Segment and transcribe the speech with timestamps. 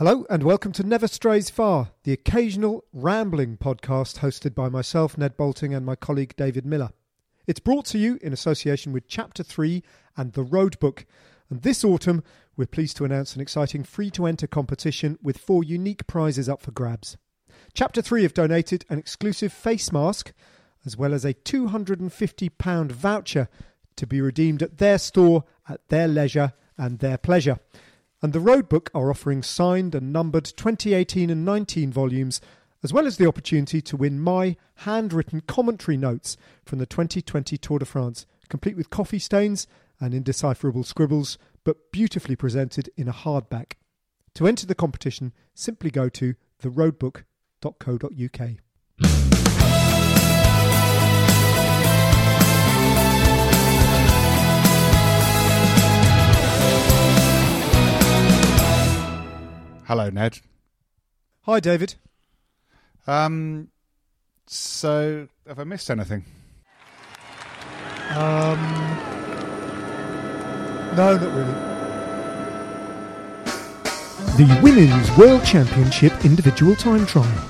[0.00, 5.36] Hello, and welcome to Never Strays Far, the occasional rambling podcast hosted by myself, Ned
[5.36, 6.92] Boulting, and my colleague David Millar.
[7.46, 9.82] It's brought to you in association with Chapter 3
[10.16, 11.04] and The Road Book.
[11.50, 12.24] And this autumn,
[12.56, 16.62] we're pleased to announce an exciting free to enter competition with four unique prizes up
[16.62, 17.18] for grabs.
[17.74, 20.32] Chapter 3 have donated an exclusive face mask,
[20.86, 23.50] as well as a £250 voucher
[23.96, 27.58] to be redeemed at their store at their leisure and their pleasure.
[28.22, 32.40] And the Roadbook are offering signed and numbered 2018 and 19 volumes,
[32.82, 37.78] as well as the opportunity to win my handwritten commentary notes from the 2020 Tour
[37.78, 39.66] de France, complete with coffee stains
[39.98, 43.72] and indecipherable scribbles, but beautifully presented in a hardback.
[44.34, 49.59] To enter the competition, simply go to theroadbook.co.uk.
[59.90, 60.38] Hello, Ned.
[61.46, 61.96] Hi, David.
[63.08, 63.70] Um,
[64.46, 66.24] so have I missed anything?
[68.10, 68.60] Um,
[70.94, 71.52] no, not really.
[74.36, 77.48] The Women's World Championship Individual Time Trial.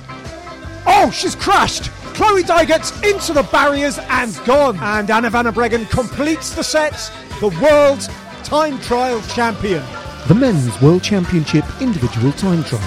[0.86, 1.91] Oh, she's crashed!
[2.14, 4.78] Chloe Dygert's into the barriers and gone.
[4.78, 8.00] And Anna van der Breggen completes the set, the world
[8.44, 9.84] time trial champion.
[10.31, 12.81] The Men's World Championship Individual Time Trial.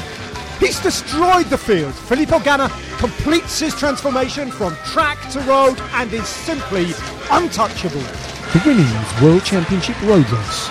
[0.62, 1.94] He's destroyed the field.
[1.94, 6.94] Filippo Ganna completes his transformation from track to road and is simply
[7.30, 8.00] untouchable.
[8.00, 10.70] The Women's World Championship Road Race.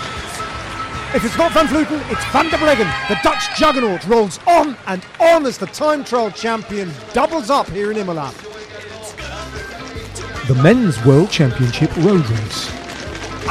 [1.13, 3.07] If it's not Van Vleuten, it's Van der Breggen.
[3.07, 7.91] The Dutch juggernaut rolls on and on as the time trial champion doubles up here
[7.91, 8.33] in Imola.
[10.47, 12.82] The Men's World Championship Road Race.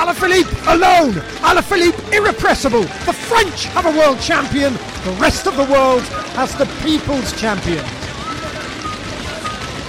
[0.02, 1.12] Alaphilippe alone!
[1.46, 2.82] Alaphilippe irrepressible!
[3.06, 4.72] The French have a world champion,
[5.04, 6.02] the rest of the world
[6.34, 7.84] has the people's champion.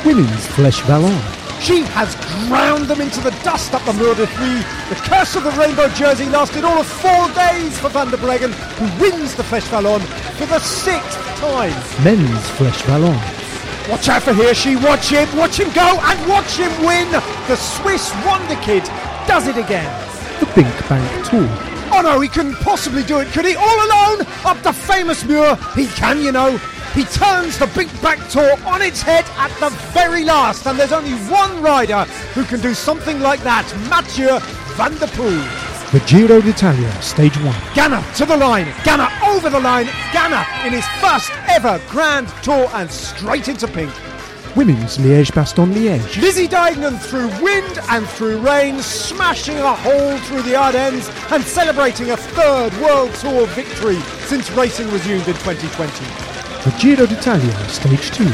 [0.06, 1.20] Women's Flèche Wallonne.
[1.62, 2.14] She has
[2.48, 4.62] ground them into the dust up the Mur de Huy.
[4.90, 8.54] The curse of the rainbow jersey lasted all of four days for Van der Breggen,
[8.78, 10.06] who wins the Flèche Wallonne
[10.38, 11.74] for the sixth time.
[12.04, 13.90] Men's Flèche Wallonne.
[13.90, 17.10] Watch out for Hirschi watch him, watch him go, and watch him win!
[17.48, 18.88] The Swiss Wonder Kid
[19.28, 19.90] does it again.
[20.40, 21.48] The BinckBank Tour.
[21.96, 23.56] Oh no, he couldn't possibly do it, could he?
[23.56, 25.56] All alone up the famous Muur.
[25.76, 26.58] He can, you know.
[26.94, 30.92] He turns the Big Back Tour on its head at the very last, and there's
[30.92, 32.04] only one rider
[32.34, 34.40] who can do something like that Mathieu
[34.76, 35.92] Van Der Poel.
[35.92, 37.46] The Giro d'Italia, Stage 1.
[37.76, 42.68] Ganna to the line, Ganna over the line, Ganna in his first ever Grand Tour
[42.74, 43.94] and straight into pink.
[44.56, 46.22] Women's Liège-Bastogne Liège.
[46.22, 52.12] Lizzie Deignan through wind and through rain, smashing a hole through the Ardennes and celebrating
[52.12, 56.06] a third World Tour victory since racing resumed in 2020.
[56.64, 58.26] The Giro d'Italia, Stage 2.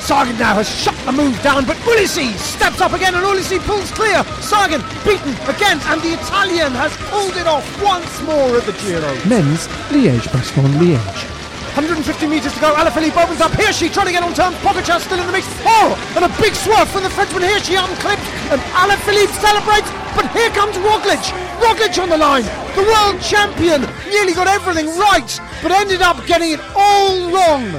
[0.00, 3.90] Sagan now has shut the move down, but Ulissi steps up again and Ulissi pulls
[3.90, 4.24] clear.
[4.40, 9.12] Sagan beaten again, and the Italian has pulled it off once more at the Giro.
[9.28, 11.39] Men's Liège-Bastogne Liège.
[11.74, 12.74] 150 metres to go.
[12.74, 13.52] Alaphilippe opens up.
[13.52, 14.52] Hirschi trying to get on turn.
[14.64, 15.46] Pogacar still in the mix.
[15.62, 18.26] Oh, and a big swerve from the Frenchman Hirschi unclipped.
[18.50, 19.90] And Alaphilippe celebrates.
[20.16, 21.22] But here comes Roglic.
[21.62, 22.42] Roglic on the line.
[22.74, 23.86] The world champion.
[24.10, 25.30] Nearly got everything right,
[25.62, 27.70] but ended up getting it all wrong.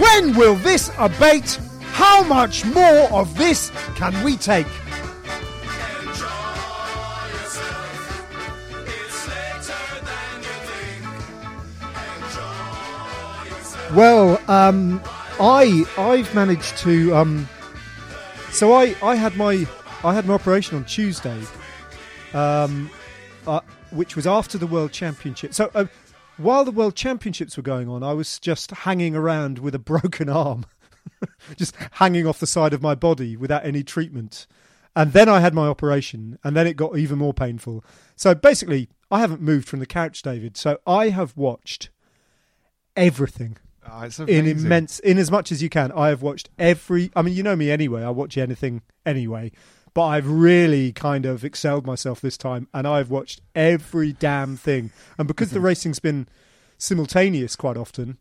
[0.00, 1.58] When will this abate?
[1.92, 4.66] How much more of this can we take?
[13.94, 15.02] Well, um,
[15.38, 17.46] I I've managed to um,
[18.50, 19.66] so I I had my
[20.02, 21.38] I had my operation on Tuesday,
[22.32, 22.90] um,
[23.46, 23.60] uh,
[23.90, 25.52] which was after the World Championship.
[25.52, 25.84] So uh,
[26.38, 30.30] while the World Championships were going on, I was just hanging around with a broken
[30.30, 30.64] arm,
[31.56, 34.46] just hanging off the side of my body without any treatment.
[34.96, 37.84] And then I had my operation, and then it got even more painful.
[38.16, 40.56] So basically, I haven't moved from the couch, David.
[40.56, 41.90] So I have watched
[42.96, 43.58] everything
[43.88, 47.34] Oh, in immense in as much as you can i have watched every i mean
[47.34, 49.50] you know me anyway i watch anything anyway
[49.92, 54.90] but i've really kind of excelled myself this time and i've watched every damn thing
[55.18, 56.28] and because the racing's been
[56.78, 58.18] simultaneous quite often.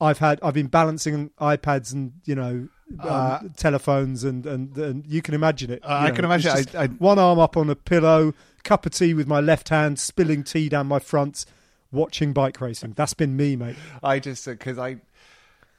[0.00, 2.68] I've had I've been balancing iPads and you know
[2.98, 5.80] um, Uh, telephones and, and and you can imagine it.
[5.84, 6.50] Uh, I know, can imagine.
[6.50, 8.34] I, I, one arm up on a pillow,
[8.64, 11.44] cup of tea with my left hand, spilling tea down my front,
[11.92, 12.92] watching bike racing.
[12.92, 13.76] That's been me, mate.
[14.02, 14.96] I just because I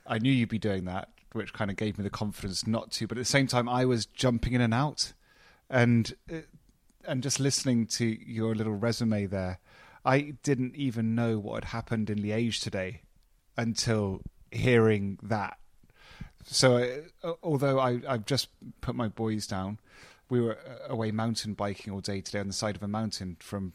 [0.06, 3.08] I knew you'd be doing that, which kind of gave me the confidence not to.
[3.08, 5.14] But at the same time, I was jumping in and out,
[5.70, 6.38] and uh,
[7.08, 9.60] and just listening to your little resume there,
[10.06, 13.02] I didn't even know what had happened in Liège today
[13.58, 14.22] until
[14.52, 15.58] hearing that.
[16.46, 18.50] So uh, although I I've just
[18.82, 19.80] put my boys down,
[20.30, 23.38] we were uh, away mountain biking all day today on the side of a mountain
[23.40, 23.74] from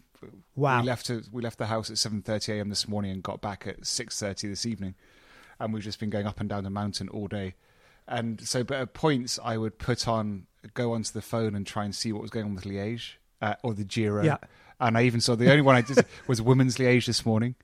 [0.55, 0.81] Wow.
[0.81, 2.69] we left we left the house at 7:30 a.m.
[2.69, 4.95] this morning and got back at 6:30 this evening
[5.59, 7.55] and we've just been going up and down the mountain all day
[8.09, 11.85] and so but at points I would put on go onto the phone and try
[11.85, 14.39] and see what was going on with Liège uh, or the Giro Yeah.
[14.81, 17.55] and I even saw the only one I did was women's Liège this morning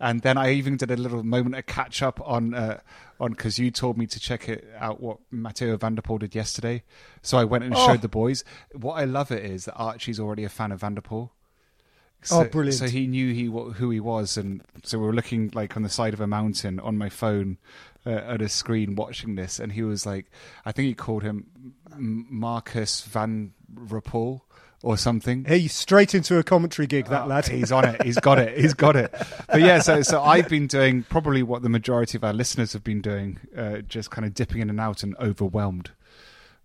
[0.00, 2.80] and then I even did a little moment of catch up on uh,
[3.20, 6.34] on because you told me to check it out what Matteo Van der Poel did
[6.34, 6.82] yesterday
[7.22, 7.86] so I went and Oh.
[7.86, 8.44] showed the boys
[8.74, 11.30] what I love it is that Archie's already a fan of Van der Poel
[12.22, 12.78] so, Oh, brilliant.
[12.78, 15.88] So he knew he who he was, and so we were looking like on the
[15.88, 17.58] side of a mountain on my phone
[18.06, 20.30] uh, at a screen watching this, and he was like,
[20.64, 21.46] I think he called him
[21.96, 24.40] Marcus Van Rapol
[24.82, 25.44] or something.
[25.44, 27.46] Hey, straight into a commentary gig, that Oh, lad.
[27.46, 28.02] He's on it.
[28.02, 28.58] He's got it.
[28.60, 29.14] He's got it.
[29.48, 32.82] But yeah, so so I've been doing probably what the majority of our listeners have
[32.82, 35.90] been doing, uh, just kind of dipping in and out and overwhelmed.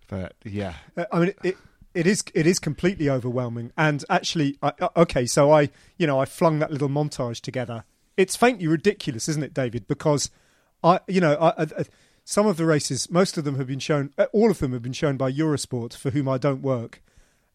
[0.08, 1.56] But yeah, Uh, I mean, it
[1.94, 3.72] it is it is completely overwhelming.
[3.76, 7.84] And actually, I, okay, so I you know I flung that little montage together.
[8.16, 9.86] It's faintly ridiculous, isn't it, David?
[9.86, 10.30] Because
[10.82, 11.84] I you know I, I, I-
[12.24, 14.82] some of the races, most of them have been shown, uh, all of them have
[14.82, 17.00] been shown by Eurosport, for whom I don't work.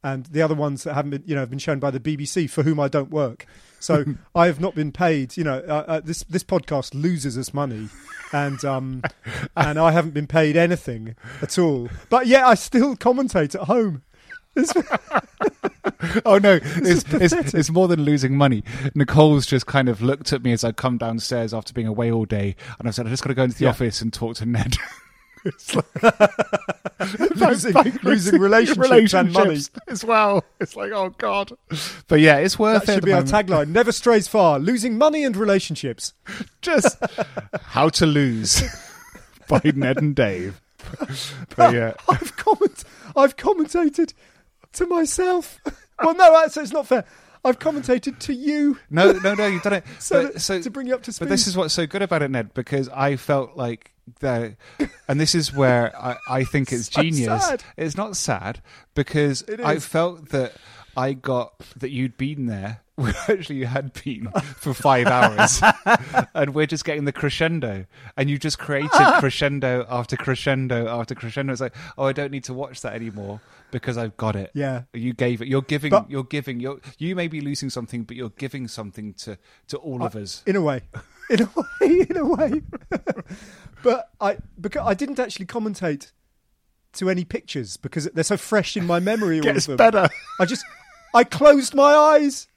[0.03, 2.49] And the other ones that haven't been, you know, have been shown by the BBC,
[2.49, 3.45] for whom I don't work.
[3.79, 4.03] So
[4.35, 5.37] I have not been paid.
[5.37, 7.87] You know, uh, uh, this this podcast loses us money,
[8.33, 9.03] and um,
[9.55, 11.87] and I haven't been paid anything at all.
[12.09, 14.01] But yet I still commentate at home.
[16.25, 18.63] Oh no, it's, it's it's more than losing money.
[18.93, 22.25] Nicole's just kind of looked at me as I come downstairs after being away all
[22.25, 23.71] day, and I said, "I just got to go into the Yeah.
[23.71, 24.75] office and talk to Ned."
[25.45, 29.59] it's like, losing, like losing relationships, and money.
[29.87, 30.43] as well.
[30.59, 31.51] It's like, oh god,
[32.07, 32.95] but yeah, it's worth That it.
[32.95, 33.47] should be our moment.
[33.49, 33.67] tagline.
[33.69, 34.59] Never strays far.
[34.59, 36.13] Losing money and relationships.
[36.61, 36.97] Just
[37.61, 38.61] how to lose
[39.49, 40.61] by Ned and Dave.
[41.55, 42.83] But yeah, I've comment.
[43.15, 44.13] I've commentated
[44.73, 45.59] to myself.
[46.03, 47.05] Well, no, that's it's not fair.
[47.45, 48.79] I've commentated to you.
[48.89, 49.83] no, no, no, you've done it.
[49.99, 51.25] So, But- so to bring you up to speed.
[51.25, 54.57] But this is what's so good about it, Ned, because I felt like the,
[55.07, 57.45] and this is where I, I think it's So genius.
[57.45, 57.63] sad.
[57.77, 58.61] It's not sad
[58.95, 60.53] because I felt that
[60.97, 62.81] I got that you'd been there.
[62.97, 65.63] Well, actually, you had been for five hours,
[66.35, 69.17] and we're just getting the crescendo, and you just created ah!
[69.19, 71.53] crescendo after crescendo after crescendo.
[71.53, 73.41] It's like, oh, I don't need to watch that anymore
[73.71, 74.51] because I've got it.
[74.53, 74.83] Yeah.
[74.93, 75.47] you gave it.
[75.47, 75.89] You're giving.
[75.89, 76.59] But- you're giving.
[76.59, 80.15] You're you may be losing something, but you're giving something to to all uh, of
[80.15, 80.43] us.
[80.45, 80.81] in a way,
[81.31, 82.61] in a way, in a way.
[83.83, 86.11] but I because I didn't actually commentate
[86.93, 89.37] to any pictures because they're so fresh in my memory.
[89.37, 89.77] all Gets of them.
[89.77, 90.09] better.
[90.39, 90.63] I just
[91.15, 92.47] I closed my eyes.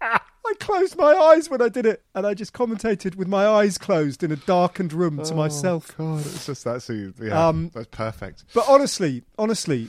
[0.00, 3.78] I closed my eyes when I did it, and I just commentated with my eyes
[3.78, 5.96] closed in a darkened room to myself.
[5.96, 8.44] God, it's just that's yeah, Um, that's perfect.
[8.54, 9.88] But honestly, honestly,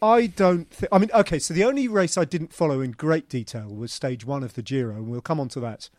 [0.00, 0.92] I don't think.
[0.92, 4.24] I mean, okay, so the only race I didn't follow in great detail was stage
[4.24, 5.90] one of the Giro, and we'll come on to that,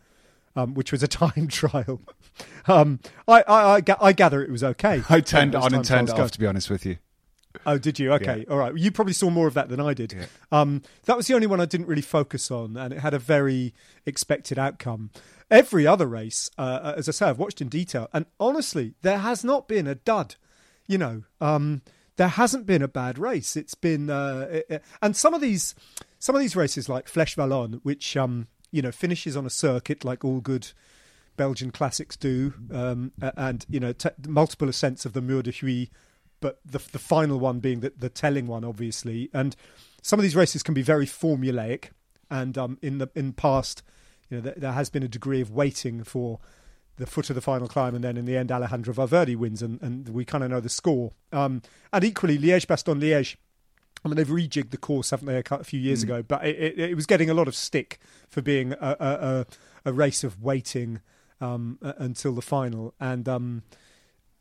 [0.57, 2.01] um, which was a time trial.
[2.67, 5.03] Um, I, I, I, ga- I gather it was okay.
[5.09, 6.23] I turned it as on and turned trials go.
[6.25, 6.31] off.
[6.31, 6.97] To be honest with you,
[7.65, 8.11] Oh, did you?
[8.13, 8.51] Okay, Yeah.
[8.51, 8.75] all right.
[8.77, 10.13] You probably saw more of that than I did.
[10.13, 10.25] Yeah.
[10.51, 13.19] Um, that was the only one I didn't really focus on, and it had a
[13.19, 13.73] very
[14.05, 15.11] expected outcome.
[15.51, 19.43] Every other race, uh, as I say, I've watched in detail, and honestly, there has
[19.43, 20.35] not been a dud.
[20.87, 21.81] You know, um,
[22.17, 23.55] there hasn't been a bad race.
[23.55, 25.75] It's been, uh, it- it- and some of these,
[26.19, 30.03] some of these races like Flèche Wallonne, which um, you know finishes on a circuit
[30.03, 30.69] like all good
[31.37, 35.89] Belgian classics do, um, and you know t- multiple ascents of the Mur de Huy,
[36.43, 39.29] but the the final one being the, the telling one, obviously.
[39.33, 39.55] And
[40.01, 41.91] some of these races can be very formulaic,
[42.29, 43.81] and um, in the in past,
[44.29, 46.39] you know, there, there has been a degree of waiting for
[46.97, 49.81] the foot of the final climb, and then in the end, Alejandro Valverde wins, and,
[49.81, 51.13] and we kind of know the score.
[51.31, 51.61] Um,
[51.93, 53.37] and equally, Liège Bastogne Liège.
[54.03, 56.21] I mean, they've rejigged the course, haven't they, a few years ago?
[56.21, 59.45] But it, it, it was getting a lot of stick for being a, a, a,
[59.85, 60.99] a race of waiting
[61.39, 63.63] um, until the final, and um,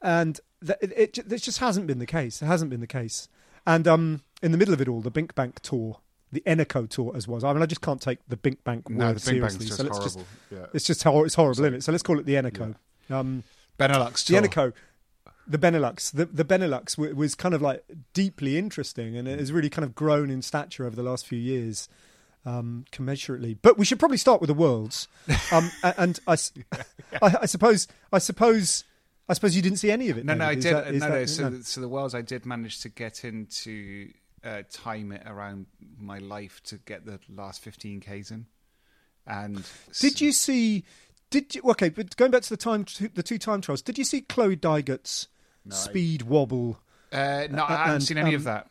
[0.03, 2.43] and th- it, it, just hasn't been the case.
[2.43, 3.29] It hasn't been the case.
[3.67, 5.99] And um, in the middle of it all, the BinckBank tour
[6.33, 7.45] the Eneco tour as was.
[7.45, 9.67] I mean, I just can't take the BinckBank word No, seriously.
[9.67, 10.05] So let's horrible.
[10.05, 10.19] just
[10.51, 10.67] yeah.
[10.73, 11.85] it's just hor- it's horrible, isn't it?
[11.85, 12.75] So let's call it the Eneco.
[13.11, 13.45] Um,
[13.79, 14.37] Benelux the.
[14.37, 14.73] Eneco,
[15.47, 19.53] the Benelux, the, the Benelux w- was kind of like deeply interesting, and it has
[19.53, 21.89] really kind of grown in stature over the last few years,
[22.47, 23.57] um, commensurately.
[23.61, 25.09] But we should probably start with the worlds,
[25.51, 26.37] um, and I,
[27.23, 28.85] I, I suppose, I suppose,
[29.29, 30.25] I suppose you didn't see any of it.
[30.25, 30.75] No, no, I did.
[30.75, 31.25] That- no, that- no.
[31.27, 34.13] So, the- so the Worlds, I did manage to get into
[34.45, 35.67] uh, time it around
[35.99, 38.47] my life to get the last 15 k's in.
[39.27, 39.65] And
[40.01, 40.85] Did you see?
[41.31, 41.63] Did you?
[41.71, 43.81] Okay, but going back to the time, the two time trials.
[43.81, 45.29] Did you see Chloe Dygert's
[45.65, 46.81] No, speed wobble?
[47.13, 48.71] Uh, no, I Uh, haven't and, seen any of um, that.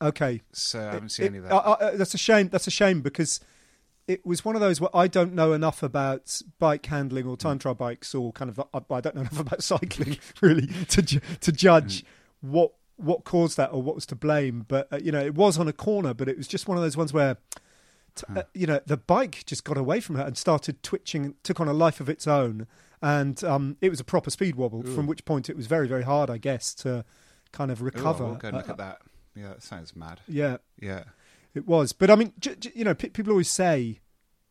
[0.00, 1.52] Okay, So I haven't It- seen any of that.
[1.54, 2.50] I- I- that's a shame.
[2.50, 3.40] That's a shame because
[4.08, 7.40] it was one of those where I don't know enough about bike handling or Mm.
[7.40, 11.02] time trial bikes or kind of I I don't know enough about cycling really to
[11.02, 12.06] ju- to judge Mm.
[12.40, 14.64] what what caused that or what was to blame.
[14.66, 16.82] But uh, you know, it was on a corner, but it was just one of
[16.82, 17.36] those ones where.
[18.16, 21.60] t- uh, you know, the bike just got away from her and started twitching, took
[21.60, 22.66] on a life of its own,
[23.00, 24.82] and um, it was a proper speed wobble.
[24.82, 27.04] From which point, it was very, very hard, I guess, to
[27.52, 28.24] kind of Ooh, recover.
[28.24, 28.98] I'll go and look Uh, at that.
[29.36, 30.20] Yeah, that sounds mad.
[30.26, 31.04] Yeah, Yeah.
[31.54, 34.00] It was, but I mean, j- j- you know, pe people always say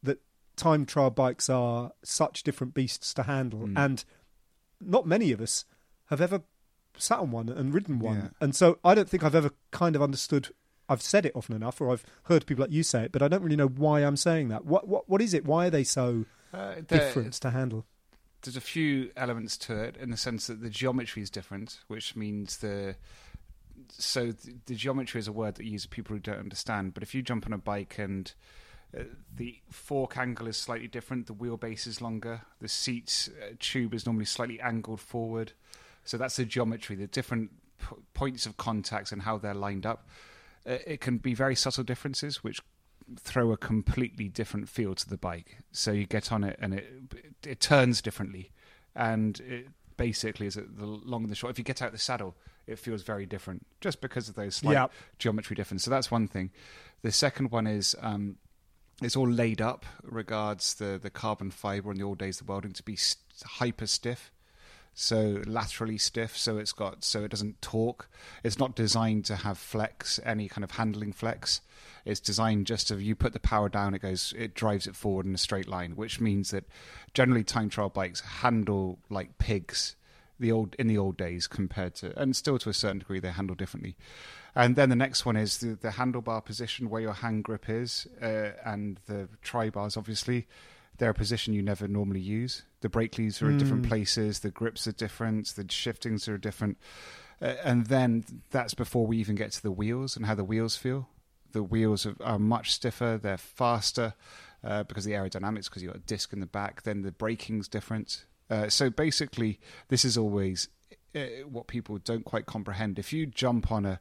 [0.04, 0.20] that
[0.56, 3.78] time trial bikes are such different beasts to handle, Mm.
[3.78, 4.06] and
[4.82, 5.66] not many of us
[6.06, 6.42] have ever
[6.98, 8.30] sat on one and ridden one, Yeah.
[8.42, 10.50] and so I don't think I've ever kind of understood.
[10.90, 13.28] I've said it often enough, or I've heard people like you say it, but I
[13.28, 14.66] don't really know why I'm saying that.
[14.66, 15.46] What what what is it?
[15.46, 17.86] Why are they so Uh, different to handle?
[18.44, 22.16] there's a few elements to it in the sense that the geometry is different, which
[22.16, 22.96] means the
[23.90, 26.94] so the, the geometry is a word that you use for people who don't understand.
[26.94, 28.32] But if you jump on a bike and
[28.98, 29.04] uh,
[29.36, 34.06] the fork angle is slightly different, the wheelbase is longer, the seat uh, tube is
[34.06, 35.54] normally slightly angled forward.
[36.04, 40.08] So that's the geometry, the different p- points of contacts and how they're lined up.
[40.66, 42.62] Uh, it can be very subtle differences, which
[43.20, 45.58] throw a completely different feel to the bike.
[45.72, 46.86] So you get on it and it
[47.46, 48.52] it turns differently,
[48.96, 51.52] and it basically is the long and the short.
[51.52, 52.36] If you get out the saddle,
[52.68, 54.88] it feels very different just because of those slight Yeah.
[55.20, 55.86] geometry differences.
[55.86, 56.52] So that's one thing.
[57.02, 57.96] The second one is.
[58.02, 58.38] Um,
[59.00, 62.52] it's all laid up regards the, the carbon fiber in the old days of the
[62.52, 64.32] welding to be st- hyper stiff
[64.96, 68.10] so laterally stiff so it's got so it doesn't torque
[68.44, 71.62] it's not designed to have flex any kind of handling flex
[72.06, 75.28] it's designed just to you put the power down it goes it drives it forward
[75.28, 76.64] in a straight line which means that
[77.14, 79.96] generally time trial bikes handle like pigs
[80.40, 83.32] the old in the old days compared to and still to a certain degree they
[83.32, 83.96] handle differently
[84.56, 88.08] and then the next one is the, the handlebar position where your hand grip is
[88.22, 90.48] uh, and the tri bars obviously
[90.98, 92.64] they're a position you never normally use.
[92.82, 96.78] The brake leads are in different places, the grips are different, the shiftings are different.
[97.42, 100.76] Uh, and then that's before we even get to the wheels and how the wheels
[100.76, 101.08] feel.
[101.52, 104.16] The wheels are, are much stiffer, they're faster
[104.64, 106.82] uh, because of the aerodynamics, because you've got a disc in the back.
[106.82, 108.26] Then the braking's different.
[108.50, 110.70] Uh, so basically, this is always
[111.16, 112.98] uh, what people don't quite comprehend.
[113.00, 114.00] If you jump on a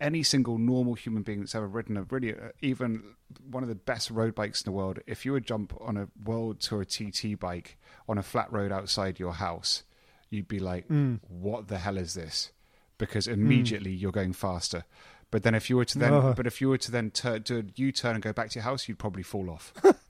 [0.00, 3.02] any single normal human being that's ever ridden a really uh, even
[3.50, 6.06] one of the best road bikes in the world if you would jump on a
[6.24, 7.76] world tour tt bike
[8.08, 9.82] on a flat road outside your house
[10.30, 10.86] you'd be like
[11.28, 12.52] what the hell is this?
[12.96, 14.84] Because immediately you're going faster.
[15.30, 17.58] But then if you were to then but if you were to then tur do
[17.58, 19.72] a u-turn and go back to your house you'd probably fall off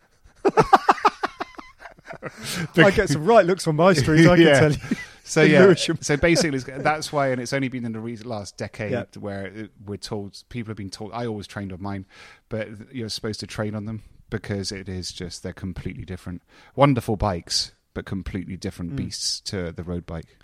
[2.76, 4.26] I get some right looks on my street.
[4.26, 4.60] I can Yeah.
[4.60, 4.78] tell you.
[5.24, 9.04] So yeah, so basically that's why, and it's only been in the last decade Yeah.
[9.20, 11.10] where it, we're told people have been told.
[11.12, 12.06] I always trained on mine,
[12.48, 16.40] but you're supposed to train on them because it is just they're completely different.
[16.76, 18.96] Wonderful bikes, but completely different Mm.
[18.96, 20.34] beasts to the road bike.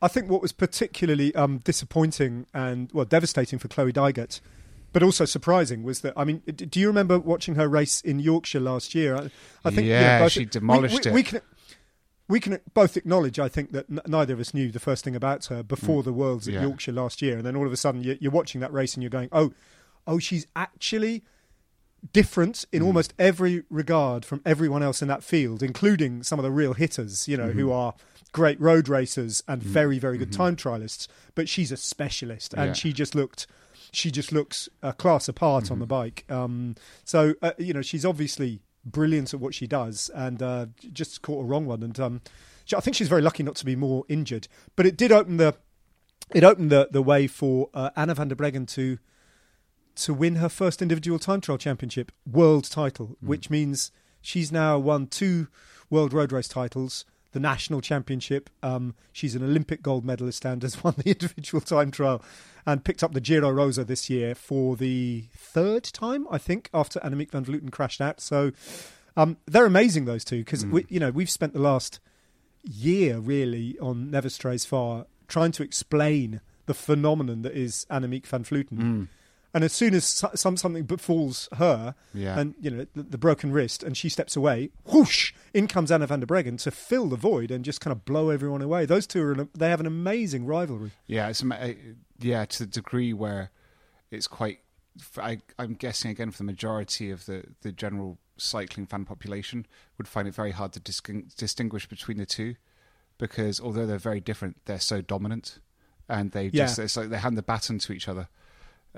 [0.00, 4.40] I think what was particularly um, disappointing and well devastating for Chloe Dygert,
[4.92, 8.60] but also surprising was that I mean, do you remember watching her race in Yorkshire
[8.60, 9.14] last year?
[9.16, 9.30] I,
[9.64, 11.14] I think Yeah, both- she we- demolished we, it.
[11.14, 11.40] We can
[12.28, 15.16] we can both acknowledge, I think, that n- neither of us knew the first thing
[15.16, 16.56] about her before the Worlds at Mm.
[16.58, 16.62] Yeah.
[16.62, 19.02] Yorkshire last year, and then all of a sudden you're, you're watching that race and
[19.02, 19.52] you're going, oh,
[20.06, 21.24] oh, she's actually
[22.12, 22.66] different Mm.
[22.74, 26.74] in almost every regard from everyone else in that field, including some of the real
[26.74, 27.58] hitters, you know, Mm-hmm.
[27.58, 27.94] who are
[28.32, 31.08] great road racers and very, very good time trialists.
[31.34, 32.72] But she's a specialist, and Yeah.
[32.74, 33.48] she just looked,
[33.92, 35.90] she just looks a class apart on the Mm-hmm.
[35.90, 36.24] bike.
[36.28, 41.22] Um, so uh, you know, she's obviously brilliant at what she does, and uh, just
[41.22, 41.82] caught a wrong one.
[41.82, 42.20] And um,
[42.64, 44.48] she- I think she's very lucky not to be more injured.
[44.76, 45.54] But it did open the,
[46.34, 48.98] it opened the the way for uh, Anna van der Breggen to
[49.96, 53.90] to win her first individual time trial championship world title, which means
[54.22, 55.48] she's now won two
[55.90, 57.04] world road race titles.
[57.32, 58.50] The national championship.
[58.62, 62.22] Um, she's an Olympic gold medalist and has won the individual time trial
[62.66, 67.00] and picked up the Giro Rosa this year for the third time, I think, after
[67.00, 68.20] Annemiek van Vleuten crashed out.
[68.20, 68.52] So
[69.16, 70.70] um, they're amazing, those two, because Mm.
[70.72, 72.00] we, you know we've spent the last
[72.62, 78.44] year really on Never Strays Far trying to explain the phenomenon that is Annemiek van
[78.44, 78.78] Vleuten.
[78.78, 79.08] Mm.
[79.52, 80.04] And as soon as
[80.34, 82.38] some something befalls her, Yeah.
[82.38, 85.32] and you know the, the broken wrist, and she steps away, whoosh!
[85.52, 88.30] In comes Anna van der Breggen to fill the void and just kind of blow
[88.30, 88.86] everyone away.
[88.86, 90.92] Those two are they have an amazing rivalry.
[91.08, 91.74] Yeah, it's uh,
[92.20, 93.50] yeah to the degree where
[94.12, 99.66] it's quite—I'm guessing again for the majority of the the general cycling fan population
[99.98, 102.54] would find it very hard to distin- distinguish between the two
[103.18, 105.58] because although they're very different, they're so dominant
[106.08, 106.84] and they just Yeah.
[106.84, 108.28] it's like they hand the baton to each other.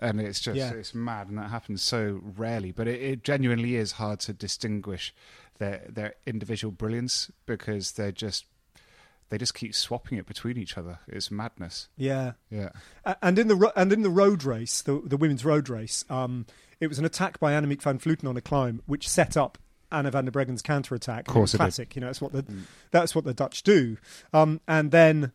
[0.01, 0.73] And it's just Yeah.
[0.73, 2.73] it's mad, and that happens so rarely.
[2.73, 5.15] But it, it genuinely is hard to distinguish
[5.59, 8.47] their their individual brilliance because they're just
[9.29, 10.99] they just keep swapping it between each other.
[11.09, 11.89] It's madness.
[11.97, 12.71] Yeah, Yeah.
[13.23, 16.47] And in the ro- and in the road race, the the women's road race, um,
[16.81, 19.59] it was an attack by Annemiek van Vleuten on a climb, which set up
[19.91, 21.29] Anna van der Breggen's counter attack.
[21.29, 21.95] Of course classic.
[21.95, 22.45] You know, that's what the
[22.93, 23.99] that's what the Dutch do.
[24.33, 25.33] Um, and then,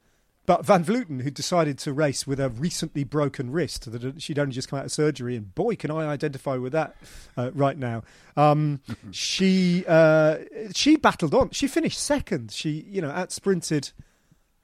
[0.47, 4.53] but van Vleuten, who decided to race with a recently broken wrist, that she'd only
[4.53, 6.95] just come out of surgery, and boy, can I identify with that
[7.37, 8.01] uh, right now.
[8.35, 8.79] Um,
[9.11, 10.37] she uh,
[10.73, 11.51] she battled on.
[11.51, 12.51] She finished second.
[12.51, 13.91] She you know out sprinted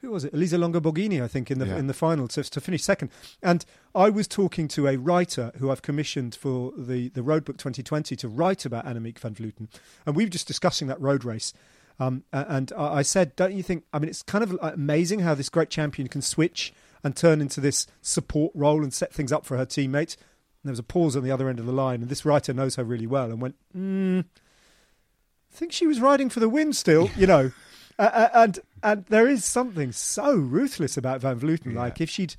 [0.04, 0.34] who was it?
[0.34, 1.78] Elisa Longo Borghini, I think, in the Yeah.
[1.78, 3.10] in the final to, to finish second.
[3.42, 3.63] And
[3.96, 8.28] I was talking to a writer who I've commissioned for the the Roadbook 2020 to
[8.28, 9.70] write about Annemiek van Vleuten,
[10.06, 11.54] and we were just discussing that road race.
[12.00, 13.84] Um, and I said, don't you think?
[13.94, 16.74] I mean, it's kind of amazing how this great champion can switch
[17.04, 20.16] and turn into this support role and set things up for her teammates.
[20.16, 22.54] And there was a pause on the other end of the line, and this writer
[22.54, 26.74] knows her really well, and went, mm, I think she was riding for the win
[26.74, 27.52] still, you know.
[28.00, 31.74] Uh, uh, and and there is something so ruthless about Van Vleuten.
[31.74, 31.80] Yeah.
[31.80, 32.36] Like if she'd,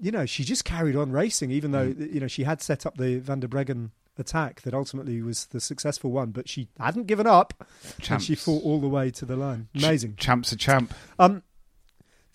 [0.00, 2.96] you know, she just carried on racing, even though you know she had set up
[2.96, 7.26] the Van der Breggen attack that ultimately was the successful one, but she hadn't given
[7.26, 7.66] up,
[8.10, 9.68] and she fought all the way to the line.
[9.74, 10.16] Amazing.
[10.16, 10.92] Ch- champ's a champ.
[11.18, 11.42] Um,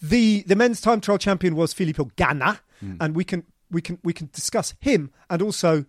[0.01, 2.95] the the men's time trial champion was Filippo Ganna, Hmm.
[2.99, 5.85] and we can we can we can discuss him and also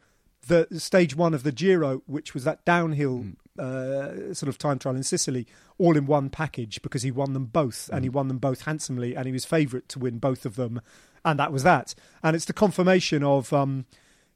[0.46, 3.24] the stage one of the Giro, which was that downhill
[3.58, 5.46] uh, sort of time trial in Sicily,
[5.78, 9.16] all in one package because he won them both and he won them both handsomely,
[9.16, 10.80] and he was favourite to win both of them,
[11.24, 11.94] and that was that.
[12.22, 13.86] And it's the confirmation of um,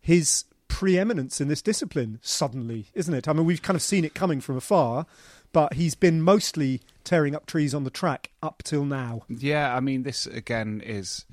[0.01, 3.27] his preeminence in this discipline suddenly, isn't it?
[3.27, 5.07] I mean, we've kind of seen it coming from afar,
[5.53, 9.23] but he's been mostly tearing up trees on the track up till now.
[9.29, 11.25] Yeah, I mean, this again is.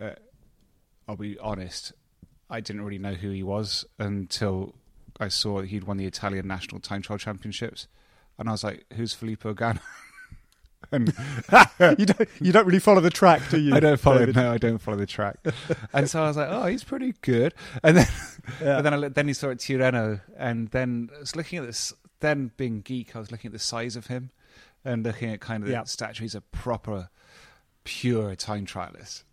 [0.00, 0.12] Uh,
[1.08, 1.92] I'll be honest.
[2.50, 4.74] I didn't really know who he was until
[5.20, 7.88] I saw he'd won the Italian national time trial championships,
[8.38, 9.80] and I was like, "Who's Filippo Ganna?"
[10.92, 11.12] and
[11.98, 13.74] you don't you don't really follow the track, do you?
[13.74, 14.18] I don't follow.
[14.20, 14.36] David?
[14.36, 15.36] No, I don't follow the track.
[15.92, 18.06] and so I was like, "Oh, he's pretty good." And then,
[18.62, 18.76] Yeah.
[18.78, 21.66] and then I, looked- then he saw at Tirreno, and then I was looking at
[21.66, 21.92] this.
[22.20, 24.30] Then being geek, I was looking at the size of him,
[24.84, 25.82] and looking at kind of Yeah.
[25.82, 26.22] the stature.
[26.24, 27.10] He's a proper,
[27.84, 29.24] pure time trialist.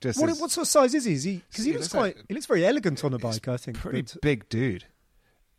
[0.00, 1.12] Just What, as- what sort of size is he?
[1.14, 3.18] Is he because he He looks looks like- quite he looks very elegant on a
[3.18, 3.46] bike.
[3.48, 3.78] I think.
[3.78, 4.84] pretty but- big dude.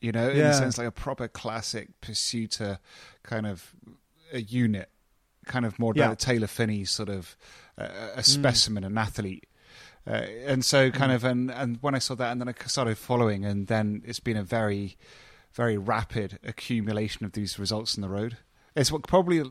[0.01, 0.47] You know, in Yeah.
[0.49, 2.79] the sense like a proper classic pursuiter
[3.23, 3.73] kind of
[4.33, 4.89] a unit,
[5.45, 6.15] kind of more Yeah.
[6.15, 7.35] Taylor Phinney sort of
[7.77, 9.47] uh, a specimen, an athlete.
[10.05, 12.97] Uh, and so kind of and and when I saw that and then I started
[12.97, 14.97] following and then it's been a very
[15.53, 18.37] very rapid accumulation of these results on the road.
[18.75, 19.45] It's what probably uh,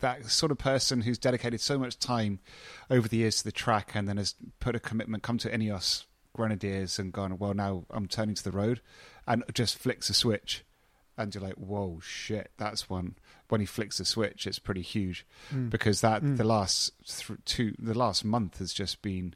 [0.00, 2.40] that sort of person who's dedicated so much time
[2.90, 6.04] over the years to the track and then has put a commitment, come to Ineos
[6.34, 8.80] Grenadiers and gone, well, now I'm turning to the road
[9.26, 10.64] and just flicks a switch.
[11.16, 13.14] And you're like, whoa, shit, that's one.
[13.48, 15.70] When he flicks the switch, it's pretty huge mm.
[15.70, 16.36] because that mm.
[16.36, 19.34] the last th- two, the last month has just been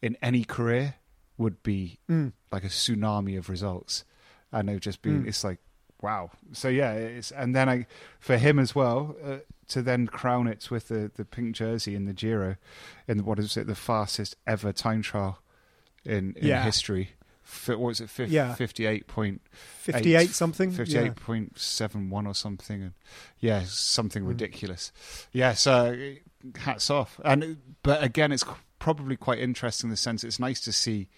[0.00, 0.94] in any career
[1.36, 2.32] would be mm.
[2.52, 4.04] like a tsunami of results,
[4.52, 5.26] and they've just been.
[5.26, 5.58] It's like
[6.00, 6.30] wow.
[6.52, 7.86] So yeah, it's and then I
[8.20, 12.04] for him as well uh, to then crown it with the the pink jersey in
[12.06, 12.56] the Giro,
[13.06, 15.40] in what is it the fastest ever time trial
[16.04, 16.62] in, in Yeah.
[16.64, 17.10] history.
[17.66, 18.10] What was it?
[18.28, 18.54] Yeah.
[18.54, 20.70] Fifty-eight point 58 something?
[20.70, 22.92] Fifty-eight point seven one or something, and
[23.40, 24.28] yeah, something Mm.
[24.28, 24.92] ridiculous.
[25.32, 26.14] Yeah, so
[26.58, 27.18] hats off.
[27.24, 28.44] And but again, it's
[28.78, 31.08] probably quite interesting in the sense it's nice to see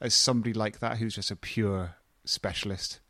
[0.00, 3.00] as somebody like that who's just a pure specialist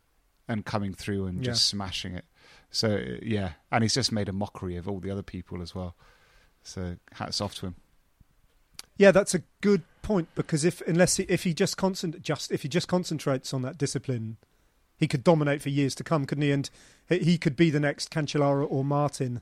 [0.47, 1.51] and coming through and Yeah.
[1.51, 2.25] just smashing it.
[2.71, 5.95] So yeah, and he's just made a mockery of all the other people as well.
[6.63, 7.75] So hats off to him.
[8.97, 12.61] Yeah, that's a good point because if unless he, if he just concent just if
[12.61, 14.37] he just concentrates on that discipline,
[14.97, 16.51] he could dominate for years to come, couldn't he?
[16.51, 16.69] And
[17.09, 19.41] he- could be the next Cancellara or Martin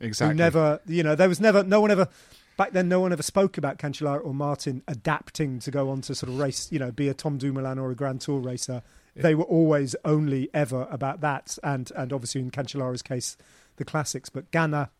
[0.00, 0.34] Exactly.
[0.34, 2.08] Who never, you know, there was never, no one ever,
[2.56, 6.14] back then, no one ever spoke about Cancellara or Martin adapting to go on to
[6.14, 8.82] sort of race, you know, be a Tom Dumoulin or a Grand Tour racer.
[9.16, 13.36] They were always only ever about that, and and obviously in Cancellara's case,
[13.74, 14.28] the classics.
[14.28, 14.90] But Ganna,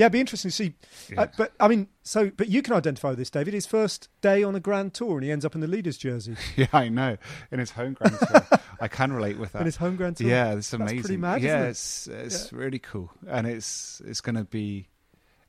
[0.00, 0.74] yeah, it'd be interesting to see.
[1.16, 3.52] Uh, but I mean, so but you can identify this, David.
[3.52, 6.36] His first day on a Grand Tour, and he ends up in the leaders' jersey
[6.56, 7.18] Yeah, I know.
[7.52, 9.60] In his home Grand Tour, I can relate with that.
[9.60, 10.28] in his home Grand Tour.
[10.28, 11.00] Yeah, it's That's amazing.
[11.02, 11.68] pretty mad, yeah, it?
[11.70, 14.88] it's it's really cool, and it's it's going to be,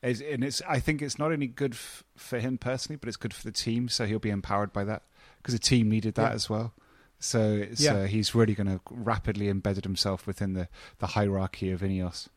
[0.02, 3.16] it's, and it's I think it's not only good f- for him personally, but it's
[3.16, 3.88] good for the team.
[3.88, 5.02] So he'll be empowered by that
[5.38, 6.34] because the team needed that Yeah.
[6.34, 6.74] as well.
[7.18, 7.94] So it's, Yeah.
[7.94, 12.28] uh, he's really going to rapidly embedded himself within the the hierarchy of Ineos.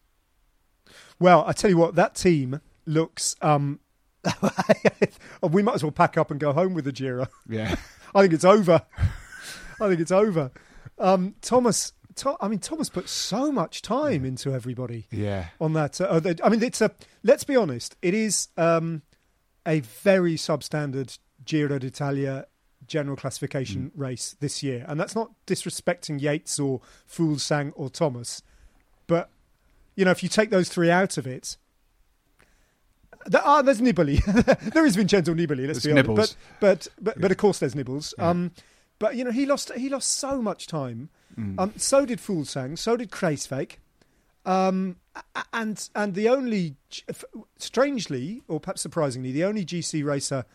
[1.20, 3.36] Well, I tell you what, that team looks.
[3.42, 3.80] Um,
[5.50, 7.28] we might as well pack up and go home with the Giro.
[7.48, 7.76] Yeah,
[8.16, 8.82] I think it's over.
[9.80, 10.52] I think it's over.
[10.98, 16.00] Um, Thomas, Tho- I mean, Thomas put so much time into everybody yeah, on that.
[16.00, 16.92] Uh, the- I mean, it's a.
[17.24, 17.96] Let's be honest.
[18.02, 19.02] It is um,
[19.66, 22.48] a very substandard Giro d'Italia
[22.88, 28.42] general classification race this year, and that's not disrespecting Yates or Fuglsang or Thomas,
[29.08, 29.30] but
[29.96, 31.58] you know, if you take those three out of it.
[33.28, 34.24] There, ah, there's Nibali.
[34.74, 35.66] there is Vincenzo Nibali.
[35.66, 36.08] Let's There's be honest.
[36.08, 36.38] Nibbles.
[36.60, 38.14] But but but, but of course there's Nibbles.
[38.20, 38.30] Yeah.
[38.30, 38.52] Um,
[39.00, 41.10] but you know he lost he lost so much time.
[41.36, 41.60] Mm.
[41.60, 42.78] Um, so did Fuglsang.
[42.78, 43.78] So did Kruijswijk.
[44.46, 44.98] Um,
[45.54, 46.76] and and the only,
[47.58, 50.46] strangely or perhaps surprisingly, the only GC racer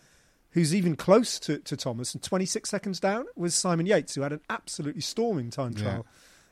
[0.51, 4.33] who's even close to, to Thomas and 26 seconds down was Simon Yates, who had
[4.33, 5.83] an absolutely storming time Yeah.
[5.83, 6.07] trial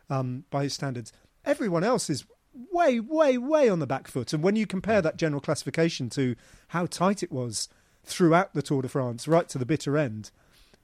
[0.08, 1.12] um, by his standards.
[1.44, 2.24] Everyone else is
[2.72, 4.32] way, way, way on the back foot.
[4.32, 6.34] And when you compare that general classification to
[6.68, 7.68] how tight it was
[8.04, 10.30] throughout the Tour de France, right to the bitter end,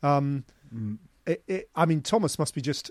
[0.03, 0.99] um, Mm.
[1.27, 2.91] it, it, I mean, Thomas must be just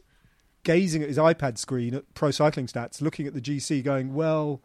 [0.63, 4.62] gazing at his iPad screen at Pro Cycling Stats, looking at the GC, going, "Well,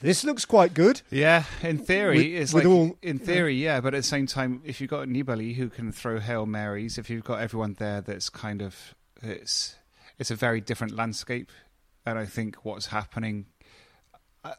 [0.00, 3.80] this looks quite good." Yeah, in theory, With- it's with like all- in theory, yeah.
[3.80, 7.10] But at the same time, if you've got Nibali who can throw hail marys, if
[7.10, 9.74] you've got everyone there, that's kind of it's
[10.18, 11.50] it's a very different landscape.
[12.04, 13.46] And I think what's happening,
[14.44, 14.54] I,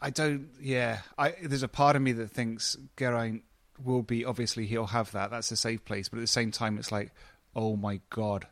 [0.00, 0.48] I don't.
[0.60, 3.42] Yeah, I there's a part of me that thinks Geraint
[3.82, 5.30] will be obviously he'll have that.
[5.30, 6.08] That's a safe place.
[6.08, 7.12] But at the same time, it's like,
[7.56, 8.46] oh my god.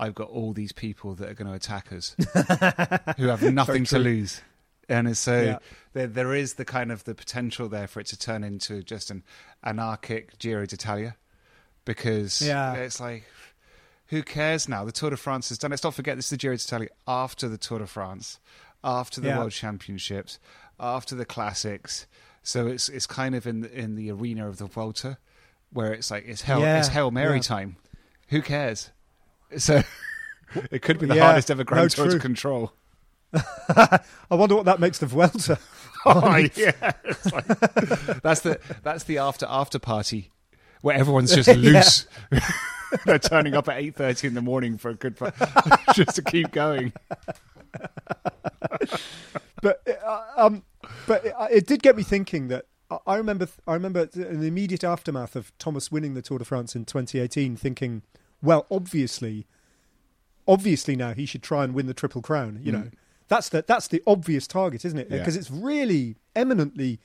[0.00, 2.14] I've got all these people that are going to attack us,
[3.16, 4.40] who have nothing to lose,
[4.88, 5.58] and it's so Yeah.
[5.92, 9.10] there there is the kind of the potential there for it to turn into just
[9.10, 9.24] an
[9.64, 11.16] anarchic Giro d'Italia
[11.84, 12.74] because Yeah.
[12.74, 13.24] it's like
[14.08, 14.84] who cares now?
[14.84, 15.70] The Tour de France is done.
[15.70, 18.38] Let's not forget this is the Giro d'Italia after the Tour de France,
[18.84, 19.38] after the Yeah.
[19.38, 20.38] World Championships,
[20.80, 22.06] after the classics.
[22.42, 25.18] So it's it's kind of in the, in the arena of the Vuelta
[25.70, 27.42] where it's like it's hell Yeah, it's Hail Mary yeah.
[27.42, 27.76] time.
[28.28, 28.90] Who cares?
[29.56, 29.82] So
[30.70, 32.72] it could be the hardest ever Grand no, Tour to control.
[33.32, 35.58] I wonder what that makes the Vuelta.
[36.06, 36.92] Oh yeah,
[37.32, 37.46] like-
[38.22, 40.30] that's the that's the after after party
[40.80, 42.06] where everyone's just loose.
[43.06, 45.30] They're turning up at eight thirty in the morning for a good fu-
[45.94, 46.92] just to keep going.
[49.62, 50.62] but uh, um,
[51.06, 54.46] but it, it did get me thinking that I- I remember I remember in the
[54.46, 58.02] immediate aftermath of Thomas winning the Tour de France in 2018, thinking,
[58.42, 59.46] well, obviously,
[60.46, 62.60] obviously now he should try and win the Triple Crown.
[62.62, 62.90] You know,
[63.28, 65.08] that's the that's the obvious target, isn't it?
[65.10, 65.18] Yeah.
[65.18, 67.00] Because it's really eminently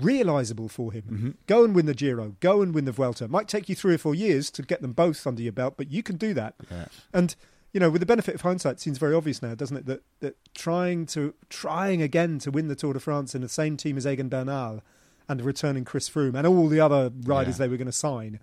[0.00, 1.36] realizable for him.
[1.46, 2.36] Go and win the Giro.
[2.40, 3.24] Go and win the Vuelta.
[3.24, 5.74] It might take you three or four years to get them both under your belt,
[5.76, 6.54] but you can do that.
[6.70, 6.86] Yeah.
[7.12, 7.34] And
[7.72, 10.02] you know, with the benefit of hindsight, it seems very obvious now, doesn't it, that
[10.20, 13.96] that trying to trying again to win the Tour de France in the same team
[13.98, 14.82] as Egan Bernal
[15.28, 17.66] and returning Chris Froome and all the other riders Yeah.
[17.66, 18.40] they were going to sign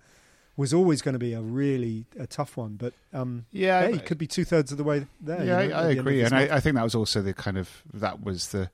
[0.56, 2.76] was always going to be a really a tough one.
[2.76, 5.44] But um, Yeah, hey, it could be two thirds of the way there.
[5.44, 6.34] yeah, you know, I, I the end of agree, and.
[6.34, 8.70] I, I think that was also the kind of that was the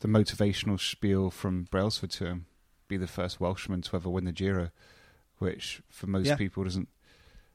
[0.00, 2.46] the motivational spiel from Brailsford to him,
[2.88, 4.70] be the first Welshman to ever win the Giro,
[5.38, 6.36] which for most Yeah.
[6.36, 6.88] people doesn't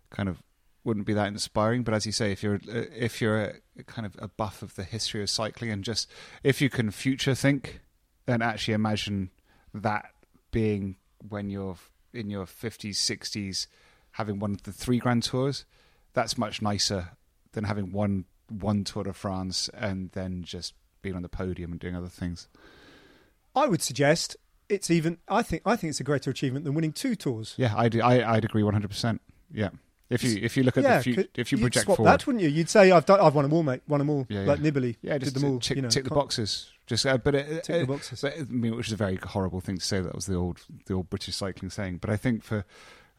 [0.09, 0.41] kind of
[0.83, 1.83] wouldn't be that inspiring.
[1.83, 3.39] But as you say, if you're uh, if you're
[3.77, 6.09] a, kind of a buff of the history of cycling and just
[6.43, 7.81] if you can future think,
[8.27, 9.29] and actually imagine
[9.73, 10.11] that
[10.51, 10.95] being
[11.27, 11.75] when you're
[12.13, 13.67] in your 50s, 60s,
[14.11, 15.65] having won the three Grand Tours,
[16.13, 17.09] that's much nicer
[17.51, 21.79] than having won one Tour de France and then just being on the podium and
[21.79, 22.47] doing other things.
[23.55, 24.37] I would suggest
[24.69, 25.17] it's even.
[25.27, 27.55] I think I think it's a greater achievement than winning two tours.
[27.57, 28.87] Yeah, I'd I, I'd agree 100.
[28.87, 29.69] percent Yeah,
[30.09, 32.43] if you if you look at yeah, the future, if you project forward, that, wouldn't
[32.43, 32.49] you?
[32.49, 33.81] You'd say I've done, I've won them all, mate.
[33.87, 34.69] Won them all, Yeah, like yeah.
[34.71, 34.95] Nibali.
[35.01, 35.59] yeah, just did them all.
[35.59, 36.69] tick, you know, tick the boxes.
[36.85, 38.21] Just uh, but it, Tick the uh, boxes.
[38.21, 39.99] but, I mean, which is a very horrible thing to say.
[40.01, 41.97] That was the old the old British cycling saying.
[41.97, 42.65] But I think for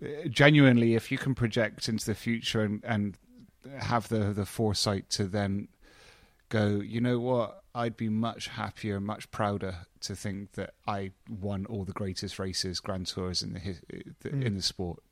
[0.05, 3.17] uh, genuinely, if you can project into the future and and
[3.79, 5.69] have the the foresight to then
[6.49, 11.67] go, you know what, I'd be much happier, much prouder to think that I won
[11.67, 13.81] all the greatest races, Grand Tours in the, his-
[14.21, 14.45] the Mm.
[14.45, 15.03] in the sport.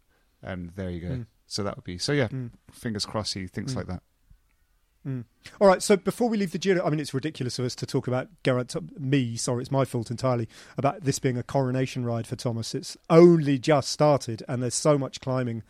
[0.43, 1.09] And there you go.
[1.09, 1.27] Mm.
[1.47, 2.13] So that would be so.
[2.13, 2.51] Yeah, Mm.
[2.73, 3.77] fingers crossed he thinks Mm.
[3.77, 4.03] like that.
[5.07, 5.25] Mm.
[5.61, 5.83] All right.
[5.83, 8.29] So before we leave the Giro, I mean, it's ridiculous of us to talk about.
[8.99, 12.75] Me, sorry, it's my fault entirely about this being a coronation ride for Thomas.
[12.75, 15.63] It's only just started, and there's so much climbing.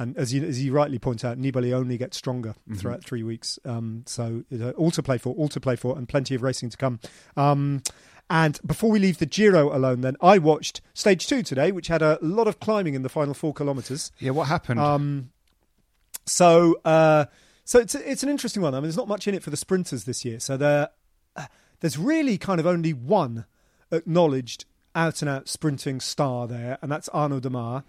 [0.00, 2.78] And as you as you rightly point out, Nibali only gets stronger Mhm.
[2.78, 3.58] throughout three weeks.
[3.64, 6.70] Um, so uh, all to play for, all to play for, and plenty of racing
[6.70, 7.00] to come.
[7.36, 7.82] Um,
[8.30, 12.00] and before we leave the Giro alone, then I watched stage two today, which had
[12.00, 14.10] a lot of climbing in the final four kilometres.
[14.20, 14.80] Yeah, what happened?
[14.80, 15.30] Um,
[16.24, 17.26] so, uh,
[17.64, 18.72] so it's it's an interesting one.
[18.74, 20.40] I mean, there's not much in it for the sprinters this year.
[20.40, 20.88] So there,
[21.36, 21.46] uh,
[21.80, 23.44] there's really kind of only one
[23.92, 27.84] acknowledged out and out sprinting star there, and that's Arnaud Démare.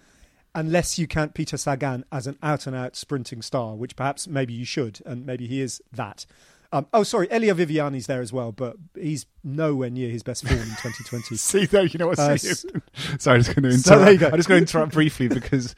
[0.53, 4.53] Unless you count Peter Sagan as an out and out sprinting star, which perhaps maybe
[4.53, 6.25] you should, and maybe he is that.
[6.73, 10.57] Um, oh, sorry, Elia Viviani's there as well, but he's nowhere near his best form
[10.59, 11.35] in 2020.
[11.37, 12.19] See though, you know what?
[12.19, 12.69] Uh, see-
[13.19, 13.83] Sorry, I'm just going to interrupt.
[13.85, 14.27] So there you go.
[14.27, 15.75] I'm just going to interrupt briefly because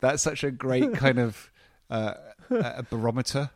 [0.00, 1.50] that's such a great kind of
[1.90, 2.14] uh,
[2.50, 3.50] a barometer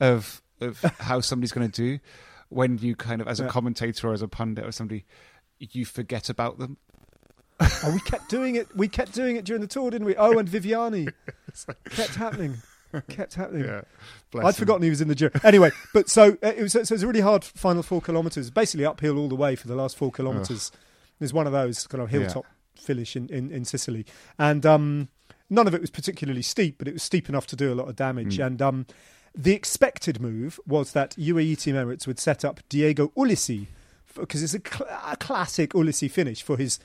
[0.00, 1.98] of of how somebody's going to do
[2.48, 3.48] when you kind of, as a Yeah.
[3.50, 5.04] commentator or as a pundit or somebody,
[5.58, 6.76] you forget about them.
[7.60, 8.68] Oh, we kept doing it.
[8.76, 10.16] We kept doing it during the tour, didn't we?
[10.16, 11.12] Oh, and Viviani
[11.90, 12.56] kept happening.
[13.08, 13.82] Kept happening.
[14.30, 14.54] bless I'd him.
[14.54, 15.30] forgotten he was in the Giro.
[15.44, 16.72] Anyway, but so uh, it was.
[16.72, 18.50] So it was a really hard final four kilometres.
[18.50, 20.70] Basically uphill all the way for the last four kilometres.
[21.18, 22.20] There's one of those kind of Yeah.
[22.20, 24.06] hilltop finish in, in, in Sicily,
[24.38, 25.08] and um,
[25.50, 27.88] none of it was particularly steep, but it was steep enough to do a lot
[27.88, 28.38] of damage.
[28.38, 28.46] Mm.
[28.46, 28.86] And um,
[29.34, 33.66] the expected move was that UAE Team Emirates would set up Diego Ulissi
[34.14, 36.78] because it's a, cl- a classic Ulissi finish for his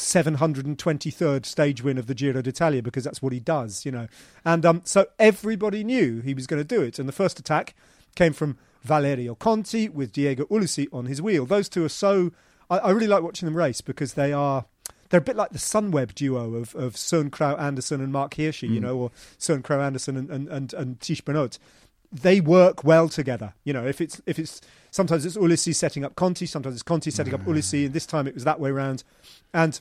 [0.00, 4.08] 723rd stage win of the Giro d'Italia because that's what he does, you know.
[4.44, 6.98] And um, so everybody knew he was going to do it.
[6.98, 7.74] And the first attack
[8.14, 11.46] came from Valerio Conti with Diego Ulissi on his wheel.
[11.46, 12.32] Those two are so.
[12.70, 14.64] I, I really like watching them race because they are.
[15.10, 18.68] They're a bit like the Sunweb duo of, of Søren Kragh Andersen and Marc Hirschi,
[18.68, 18.82] you Mm.
[18.82, 19.10] know, or
[19.40, 21.58] Søren Kragh Andersen and, and, and, and Tiesj Benoot.
[22.12, 23.54] They work well together.
[23.64, 24.60] You know, if it's if it's
[24.90, 28.26] sometimes it's Ulissi setting up Conti, sometimes it's Conti setting up Ulissi, and this time
[28.28, 29.02] it was that way round.
[29.52, 29.80] And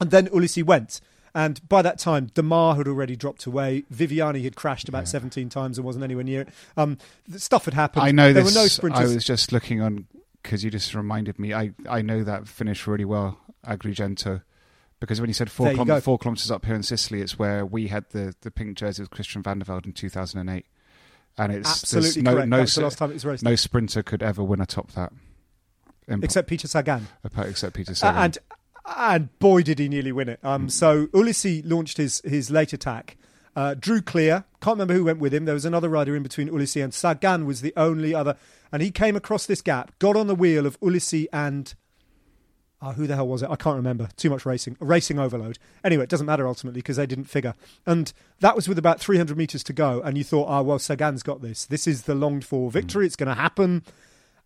[0.00, 1.00] and then Ulissi went.
[1.34, 3.84] And by that time, Démare had already dropped away.
[3.92, 5.04] Viviani had crashed about Yeah.
[5.20, 6.48] 17 times and wasn't anywhere near it.
[6.78, 6.96] Um,
[7.36, 8.04] stuff had happened.
[8.04, 8.80] I know there this.
[8.82, 10.06] were no I was just looking on
[10.42, 11.52] because you just reminded me.
[11.52, 14.42] I, I know that finish really well, Agrigento,
[14.98, 16.00] because when you said four, you go.
[16.00, 19.10] four kilometres up here in Sicily, it's where we had the, the pink jersey with
[19.10, 20.64] Christian Vande Velde in 2008.
[21.38, 22.48] And it's Absolutely no, correct.
[22.48, 23.42] No, the last time it was raced.
[23.42, 25.12] no sprinter could ever win atop that.
[26.08, 27.08] In- Except Peter Sagan.
[27.36, 28.22] except Peter Uh, Sagan.
[28.22, 28.38] and
[28.94, 30.40] and boy did he nearly win it.
[30.42, 33.16] Um, so Ulissi launched his his late attack,
[33.54, 34.44] uh, drew clear.
[34.60, 35.44] Can't remember who went with him.
[35.44, 38.36] There was another rider in between Ulissi and Sagan was the only other,
[38.70, 41.74] and he came across this gap, got on the wheel of Ulissi and.
[42.82, 43.48] Oh, who the hell was it?
[43.48, 44.10] I can't remember.
[44.18, 44.76] Too much racing.
[44.80, 45.58] Racing overload.
[45.82, 47.54] Anyway, it doesn't matter ultimately because they didn't figure.
[47.86, 50.02] And that was with about 300 metres to go.
[50.02, 51.64] And you thought, oh, well, Sagan's got this.
[51.64, 53.06] This is the longed for victory.
[53.06, 53.82] It's going to happen.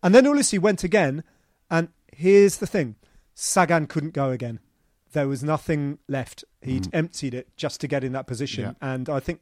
[0.01, 1.25] And then Ulissi went again.
[1.69, 2.95] And here's the thing
[3.33, 4.59] Sagan couldn't go again.
[5.13, 6.45] There was nothing left.
[6.61, 8.63] He'd emptied it just to get in that position.
[8.63, 8.73] Yeah.
[8.81, 9.41] And I think,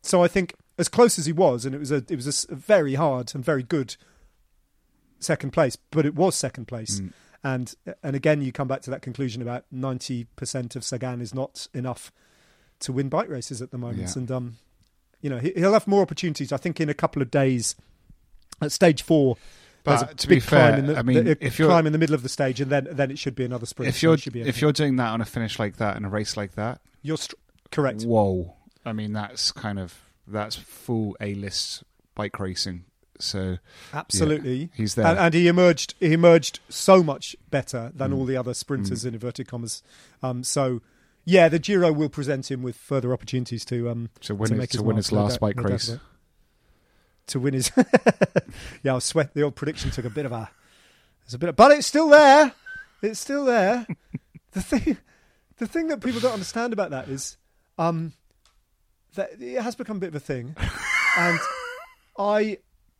[0.00, 2.54] so I think as close as he was, and it was a, it was a
[2.54, 3.96] very hard and very good
[5.18, 7.00] second place, but it was second place.
[7.00, 7.12] Mm.
[7.42, 11.34] And and again, you come back to that conclusion about ninety percent of Sagan is
[11.34, 12.12] not enough
[12.80, 14.10] to win bike races at the moment.
[14.14, 14.18] Yeah.
[14.20, 14.56] And um,
[15.20, 16.52] you know, he, he'll have more opportunities.
[16.52, 17.74] I think in a couple of days
[18.60, 19.36] at stage four.
[19.84, 22.14] But to be fair, in the, I mean, the- if you're- climb in the middle
[22.14, 23.88] of the stage, and then then it should be another sprint.
[23.88, 26.36] if you're be if you're doing that on a finish like that in a race
[26.36, 27.36] like that, you're str-
[27.72, 28.02] correct.
[28.02, 28.54] whoa!
[28.84, 29.94] I mean, that's kind of
[30.26, 32.84] that's full A list bike racing.
[33.20, 33.58] So
[33.92, 35.06] Absolutely, he's there.
[35.06, 35.94] and, and he emerged.
[35.98, 38.16] He emerged so much better than Mm.
[38.16, 39.82] all the other sprinters in inverted commas.
[40.22, 40.82] Um, so,
[41.24, 44.68] yeah, the Giro will present him with further opportunities to um, to win to his,
[44.70, 45.96] to win his last bike race.
[47.28, 47.70] To win his,
[48.82, 49.34] yeah, I was sweat.
[49.34, 50.50] The old prediction took a bit of a,
[51.24, 52.52] there's a bit, of, but it's still there.
[53.02, 53.86] It's still there.
[54.52, 54.96] the thing,
[55.58, 57.36] the thing that people don't understand about that is,
[57.78, 58.12] um,
[59.14, 60.54] that it has become a bit of a thing,
[61.18, 61.38] and
[62.18, 62.58] I,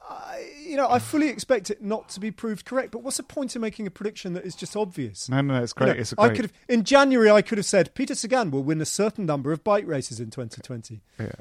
[0.09, 2.91] I, you know, I fully expect it not to be proved correct.
[2.93, 5.29] But what's the point in making a prediction that is just obvious?
[5.29, 5.95] No, no, no, it's You great.
[5.97, 6.37] know, it's a I great.
[6.37, 7.31] could have in January.
[7.31, 10.31] I could have said Peter Sagan will win a certain number of bike races in
[10.31, 11.01] 2020.
[11.19, 11.33] Yeah.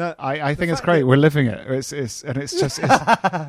[0.00, 1.00] Now, I, I think it's great.
[1.00, 1.66] that- We're living it.
[1.70, 2.94] It's, it's and it's just it's,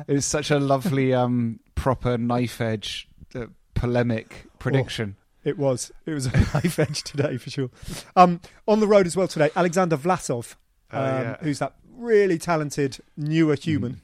[0.08, 5.16] it's such a lovely um proper knife edge uh, polemic prediction.
[5.44, 5.90] It was.
[6.06, 7.70] It was a knife edge today for sure.
[8.14, 10.54] Um, on the road as well today, Alexander Vlasov,
[10.92, 11.36] Oh, um, yeah.
[11.40, 14.00] who's that really talented newer human.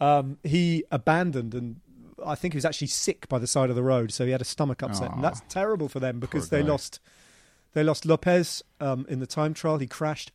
[0.00, 1.80] Um, he abandoned and
[2.24, 4.40] I think he was actually sick by the side of the road, so he had
[4.40, 5.14] a stomach upset, Aw.
[5.14, 6.68] and that's terrible for them because they guy.
[6.68, 7.00] lost
[7.74, 9.78] they lost Lopez um, in the time trial.
[9.78, 10.32] He crashed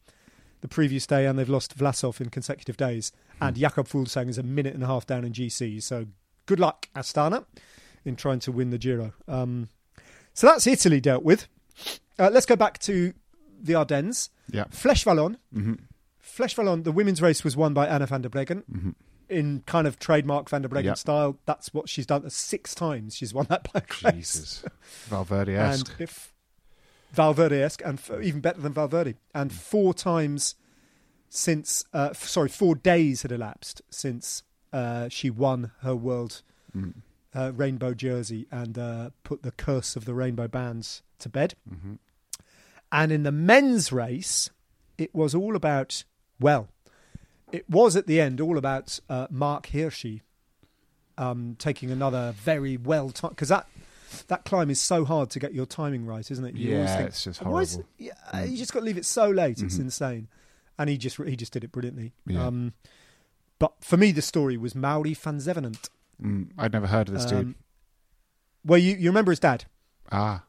[0.63, 3.12] the previous day, and they've lost Vlasov in consecutive days.
[3.38, 3.43] Hmm.
[3.43, 5.84] And Jakob Fuglsang is a minute and a half down in GC.
[5.84, 6.08] So
[6.47, 7.45] good luck, Astana,
[8.06, 9.13] in trying to win the Giro.
[9.28, 9.67] Um,
[10.34, 11.47] so that's Italy dealt with.
[12.17, 13.13] Uh, let's go back to
[13.62, 14.30] the Ardennes.
[14.49, 14.63] Yeah.
[14.65, 15.38] Flèche Wallonne.
[15.54, 15.73] hmm
[16.23, 18.91] Flèche Wallonne, the women's race was won by Anna van der Breggen hmm
[19.30, 20.93] in kind of trademark van der Breggen Yeah.
[20.95, 21.38] style.
[21.45, 22.30] That's what she's done.
[22.30, 24.13] Six times she's won that bike race.
[24.34, 24.63] Jesus.
[25.08, 26.33] Valverde And if
[27.13, 30.56] Valverde-esque, and f- even better than Valverde, and four times
[31.30, 36.41] since, uh, f- sorry, four days had elapsed since uh, she won her world
[36.76, 36.93] Mm.
[37.36, 41.54] uh, rainbow jersey and uh, put the curse of the rainbow bands to bed.
[41.71, 41.99] Mhm.
[42.91, 44.49] And in the men's race,
[44.97, 46.04] it was all about,
[46.39, 46.67] well,
[47.52, 50.21] it was at the end all about uh, Marc Hirschi
[51.17, 53.67] um, taking another very well time because that
[54.28, 56.56] that climb is so hard to get your timing right, isn't it?
[56.56, 59.06] You Yeah, think, it's just "Why is- horrible." yeah, you just got to leave it
[59.06, 59.62] so late.
[59.62, 59.82] It's Mhm.
[59.82, 60.28] insane,
[60.78, 62.13] and he just he just did it brilliantly.
[62.26, 62.45] Yeah.
[62.47, 62.73] Um,
[63.60, 65.89] but for me, the story was Mauri Vansevenant.
[66.21, 67.39] Mm, I'd never heard of this dude.
[67.39, 67.56] Um,
[68.65, 69.65] well, you you remember his dad,
[70.12, 70.43] Ah,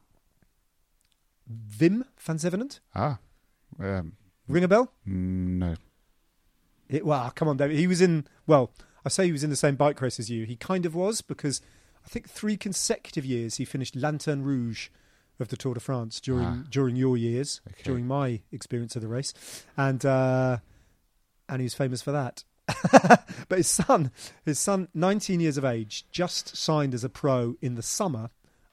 [1.79, 2.79] Wim Vansevenant?
[2.95, 3.19] ah.
[3.79, 4.13] Um,
[4.47, 4.91] Ring a bell?
[5.05, 5.75] no.
[6.87, 7.77] It, well, come on, David.
[7.77, 8.27] He was in.
[8.45, 8.71] Well,
[9.03, 10.45] I say he was in the same bike race as you.
[10.45, 11.59] He kind of was because
[12.05, 14.89] I think three consecutive years he finished Lanterne Rouge
[15.39, 16.63] of the Tour de France during Ah.
[16.69, 17.83] during your years, Okay.
[17.83, 19.33] during my experience of the race,
[19.75, 20.57] and uh,
[21.49, 22.43] and he was famous for that.
[23.49, 24.11] but his son,
[24.43, 28.29] his son, 19 years of age, just signed as a pro in the summer.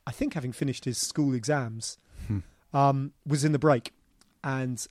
[0.06, 2.38] I think having finished his school exams, Hmm.
[2.72, 3.92] um, was in the break
[4.44, 4.86] and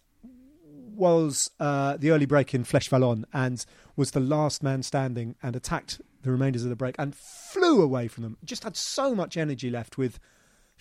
[0.95, 5.55] was uh, the early break in Flèche Wallonne and was the last man standing and
[5.55, 8.37] attacked the remainders of the break and flew away from them.
[8.43, 10.19] Just had so much energy left with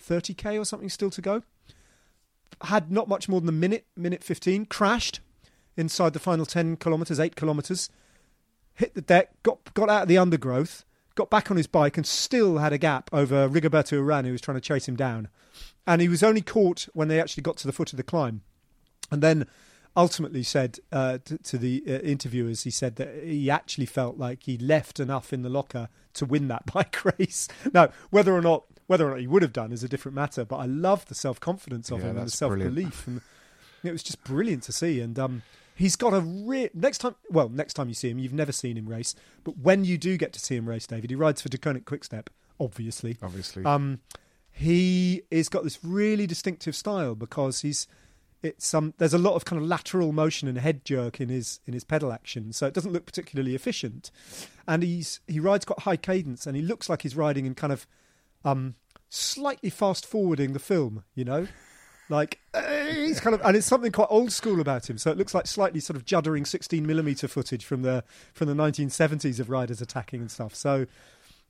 [0.01, 1.43] 30k or something still to go.
[2.61, 5.19] Had not much more than a minute, minute 15, crashed
[5.77, 7.89] inside the final 10 kilometres, 8 kilometres,
[8.73, 12.05] hit the deck, got, got out of the undergrowth, got back on his bike and
[12.05, 15.29] still had a gap over Rigoberto Urán who was trying to chase him down.
[15.87, 18.41] And he was only caught when they actually got to the foot of the climb.
[19.09, 19.47] And then
[19.95, 24.43] ultimately said uh, to, to the uh, interviewers, he said that he actually felt like
[24.43, 27.47] he left enough in the locker to win that bike race.
[27.73, 30.43] now, whether or not whether or not he would have done is a different matter.
[30.43, 33.21] But I love the self confidence of Yeah, him and the self belief, and
[33.83, 34.99] it was just brilliant to see.
[34.99, 35.43] And um,
[35.75, 37.15] he's got a re- next time.
[37.29, 40.17] Well, next time you see him, you've never seen him race, but when you do
[40.17, 43.17] get to see him race, David, he rides for Deceuninck Quickstep, obviously.
[43.21, 43.63] Obviously.
[43.63, 43.99] Um,
[44.51, 47.87] he has got this really distinctive style because he's
[48.43, 51.59] it's um there's a lot of kind of lateral motion and head jerk in his
[51.65, 54.11] in his pedal action, so it doesn't look particularly efficient.
[54.67, 57.73] And he's he rides quite high cadence, and he looks like he's riding in kind
[57.73, 57.87] of
[58.43, 58.75] um
[59.09, 61.47] slightly fast forwarding the film, you know.
[62.09, 62.39] Like
[62.93, 64.97] he's kind of, and it's something quite old school about him.
[64.97, 68.53] So it looks like slightly sort of juddering 16 millimeter footage from the from the
[68.53, 70.55] 1970s of riders attacking and stuff.
[70.55, 70.87] So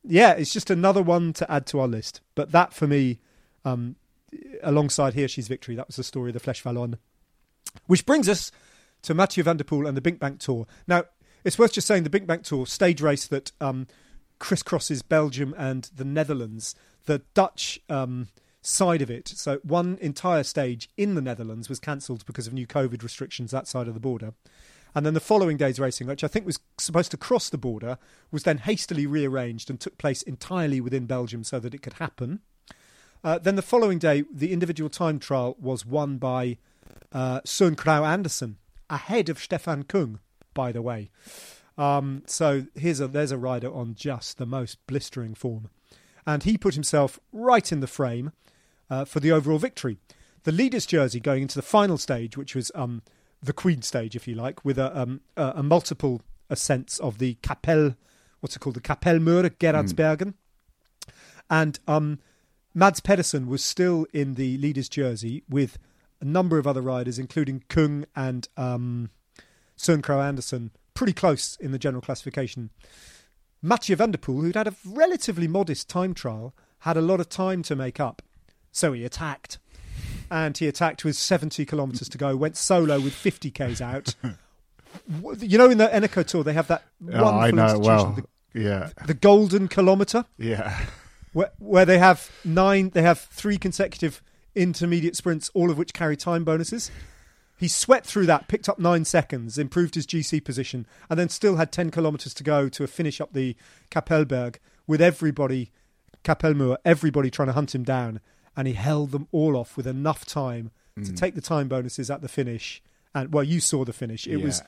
[0.04, 2.21] yeah, it's just another one to add to our list.
[2.36, 3.19] But that for me,
[3.63, 3.95] um,
[4.63, 6.98] alongside Hirschi's victory, that was the story of the Flèche Wallonne.
[7.88, 8.52] Which brings us
[9.04, 10.67] to Mathieu van der Poel and the BinckBank Tour.
[10.88, 11.04] Now,
[11.44, 13.88] it's worth just saying the BinckBank Tour, stage race that um,
[14.39, 18.28] crisscrosses Belgium and the Netherlands, the Dutch um,
[18.62, 19.28] side of it.
[19.28, 23.67] So one entire stage in the Netherlands was cancelled because of new COVID restrictions that
[23.67, 24.34] side of the border.
[24.94, 27.98] And then the following day's racing, which I think was supposed to cross the border,
[28.30, 32.41] was then hastily rearranged and took place entirely within Belgium so that it could happen.
[33.23, 36.57] Uh, then the following day, the individual time trial was won by
[37.12, 38.57] uh, Søren Kragh Andersen,
[38.89, 40.19] ahead of Stefan Küng,
[40.53, 41.10] by the way.
[41.77, 45.69] Um, so here's a there's a rider on just the most blistering form,
[46.25, 48.31] and he put himself right in the frame
[48.89, 49.97] uh, for the overall victory.
[50.43, 53.03] The leader's jersey going into the final stage, which was um,
[53.41, 57.36] the Queen stage, if you like, with a, um, a, a multiple ascents of the
[57.43, 57.95] Kapell,
[58.39, 60.34] what's it called, the Kapelmuur Geraardsbergen,
[61.49, 62.19] and um,
[62.73, 65.77] Mads Pedersen was still in the leader's jersey with
[66.21, 69.10] a number of other riders, including Küng and um,
[69.77, 72.69] Søren Kragh Andersen, pretty close in the general classification.
[73.62, 77.29] Mathieu van der Poel, who'd had a relatively modest time trial, had a lot of
[77.29, 78.21] time to make up.
[78.71, 79.60] So he attacked.
[80.29, 84.15] And he attacked with 70 kilometres to go, went solo with 50 Ks out.
[85.39, 86.83] you know, in the Eneco Tour, they have that
[87.13, 88.17] oh, I know institution, well.
[88.54, 88.89] the, yeah.
[89.06, 90.85] the golden kilometre Yeah.
[91.34, 94.21] Where, where they have nine, they have three consecutive
[94.56, 96.92] intermediate sprints, all of which carry time bonuses.
[97.58, 101.58] He swept through that, picked up nine seconds, improved his GC position, and then still
[101.58, 103.56] had 10 kilometres to go to finish up the
[103.92, 104.56] Kapellberg
[104.88, 105.71] with everybody,
[106.23, 108.19] Kapelmuur, everybody trying to hunt him down,
[108.58, 111.15] and he held them all off with enough time to mm.
[111.15, 112.82] take the time bonuses at the finish.
[113.13, 114.25] And well, you saw the finish.
[114.27, 114.46] It Yeah.
[114.46, 114.63] was.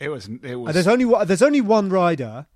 [0.00, 0.26] It was.
[0.26, 0.74] It and was.
[0.74, 2.46] there's only there's only one rider,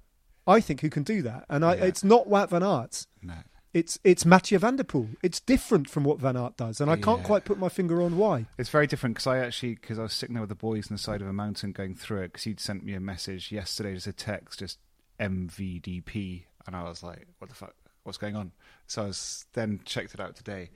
[0.49, 1.85] I think, who can do that, and I, Yeah.
[1.85, 3.07] it's not Wout van Aert.
[3.23, 3.35] no.
[3.75, 5.15] It's it's Mathieu van der Poel.
[5.23, 7.27] It's different from what Van Aert does, and I can't Yeah.
[7.27, 8.47] quite put my finger on why.
[8.57, 10.95] It's very different because I actually because I was sitting there with the boys on
[10.95, 13.93] the side of a mountain going through it because he'd sent me a message yesterday,
[13.95, 14.79] just a text, just
[15.21, 17.75] MVDP, and I was like, "What the fuck?
[18.05, 18.53] What's going on?"
[18.87, 20.71] So I was then checked it out today,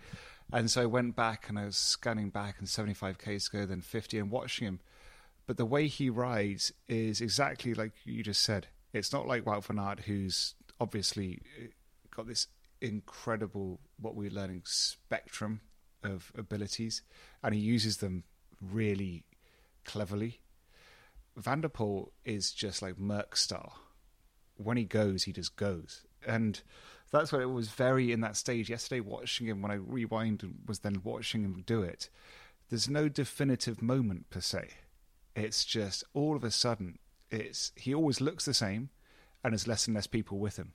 [0.53, 3.67] and so I went back and I was scanning back and 75 k's to go,
[3.67, 4.81] then 50, and watching him.
[5.47, 8.69] But the way he rides is exactly like you just said.
[8.93, 11.69] It's not like Wout van Aert, who's obviously uh,
[12.15, 12.49] got this
[12.81, 15.61] incredible, what we're learning, spectrum
[16.03, 17.03] of abilities,
[17.43, 18.25] and he uses them
[18.61, 19.25] really
[19.85, 20.41] cleverly.
[21.37, 23.79] Van der Poel is just like Merckx style.
[24.57, 26.61] When he goes, he just goes, and
[27.11, 29.01] that's what it was very in that stage yesterday.
[29.01, 32.11] Watching him when I rewind and was then watching him do it,
[32.69, 34.69] there's no definitive moment per se.
[35.35, 36.99] It's just all of a sudden,
[37.33, 38.91] it's he always looks the same,
[39.43, 40.73] and there's less and less people with him,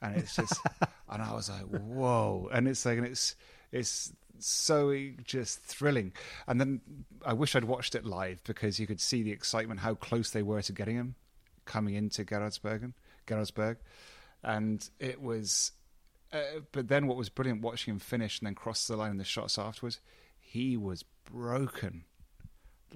[0.00, 0.58] and it's just,
[1.08, 3.34] and I was like, whoa, and it's like, and it's
[3.72, 6.12] it's so just thrilling.
[6.46, 6.80] And then
[7.24, 10.42] I wish I'd watched it live because you could see the excitement, how close they
[10.42, 11.14] were to getting him
[11.64, 12.92] coming into Geraardsbergen,
[13.26, 13.76] Gerardsberg,
[14.42, 15.72] and it was.
[16.32, 19.18] Uh, but then what was brilliant watching him finish and then cross the line in
[19.18, 20.00] the shots afterwards,
[20.40, 22.04] he was broken,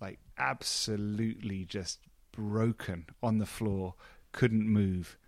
[0.01, 2.01] like absolutely just
[2.39, 3.95] broken on the floor,
[4.33, 5.19] couldn't move,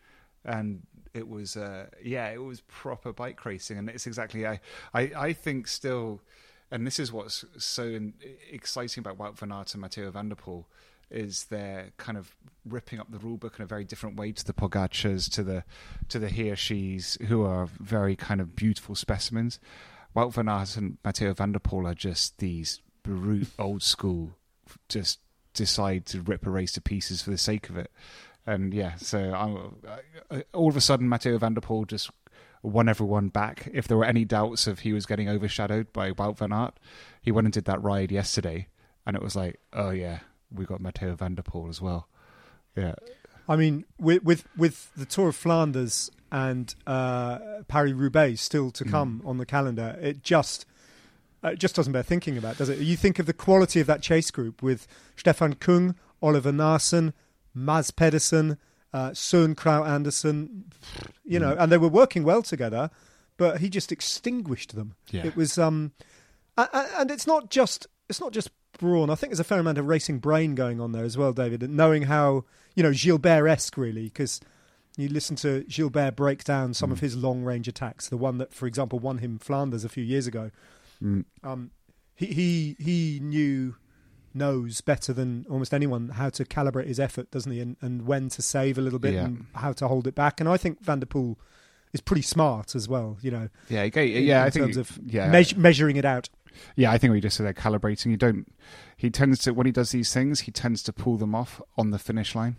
[0.45, 0.83] and
[1.13, 4.61] it was uh, yeah, it was proper bike racing, and it's exactly I
[4.95, 6.23] I, I think still,
[6.71, 8.15] and this is what's so in,
[8.51, 10.65] exciting about Wout van Aert and Mathieu van der Poel
[11.11, 14.45] is they're kind of ripping up the rule book in a very different way to
[14.45, 15.65] the Pogacars, to the
[16.09, 19.59] to the Hirschis who are very kind of beautiful specimens.
[20.15, 24.37] Wout van Aert and Mathieu van der Poel are just these brute old school,
[24.89, 25.19] just
[25.55, 27.91] decide to rip a race to pieces for the sake of it.
[28.47, 29.77] And yeah, so I'm,
[30.31, 32.11] I, all of a sudden Mathieu van der Poel just
[32.63, 33.69] won everyone back.
[33.73, 36.79] If there were any doubts of he was getting overshadowed by Wout van Aert,
[37.21, 38.69] he went and did that ride yesterday,
[39.07, 40.21] and it was like, oh yeah,
[40.53, 42.09] we got Mathieu van der Poel as well.
[42.77, 42.95] Yeah,
[43.49, 47.39] I mean, with with, with the Tour of Flanders and uh,
[47.69, 50.65] Paris Roubaix still to come on the calendar, it just
[51.43, 52.79] it just doesn't bear thinking about, does it?
[52.79, 54.87] You think of the quality of that chase group with
[55.17, 57.13] Stefan Kung, Oliver Naesen,
[57.55, 58.59] Mads Pedersen,
[58.93, 60.65] uh, Søren Kragh Andersen,
[61.25, 62.91] you know, and they were working well together,
[63.37, 64.95] but he just extinguished them.
[65.11, 65.27] Yeah.
[65.27, 65.93] It was, um,
[66.57, 69.09] and it's not just it's not just brawn.
[69.11, 71.63] I think there's a fair amount of racing brain going on there as well, David,
[71.63, 74.41] and knowing how you know Gilbert esque really because.
[74.97, 78.09] You listen to Gilbert break down some of his long range attacks.
[78.09, 80.51] The one that, for example, won him Flanders a few years ago.
[81.03, 81.71] Um,
[82.15, 83.77] he he he knew
[84.33, 87.61] knows better than almost anyone how to calibrate his effort, doesn't he?
[87.61, 89.25] And and when to save a little bit Yeah.
[89.25, 90.41] and how to hold it back.
[90.41, 91.37] And I think Van der Poel
[91.93, 93.19] is pretty smart as well.
[93.23, 94.43] You know, yeah, in- yeah.
[94.43, 96.29] in I think of yeah, meas- measuring it out.
[96.77, 98.11] Yeah, I think we just said they're calibrating.
[98.11, 98.47] You don't.
[98.97, 101.91] He tends to when he does these things, he tends to pull them off on
[101.91, 102.57] the finish line,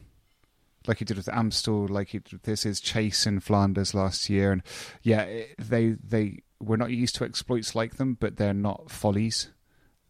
[0.88, 4.30] like he did with Amstel, like he did with this is Chase in Flanders last
[4.30, 4.64] year, and
[5.04, 9.50] yeah, it- they they we're not used to exploits like them, but they're not follies.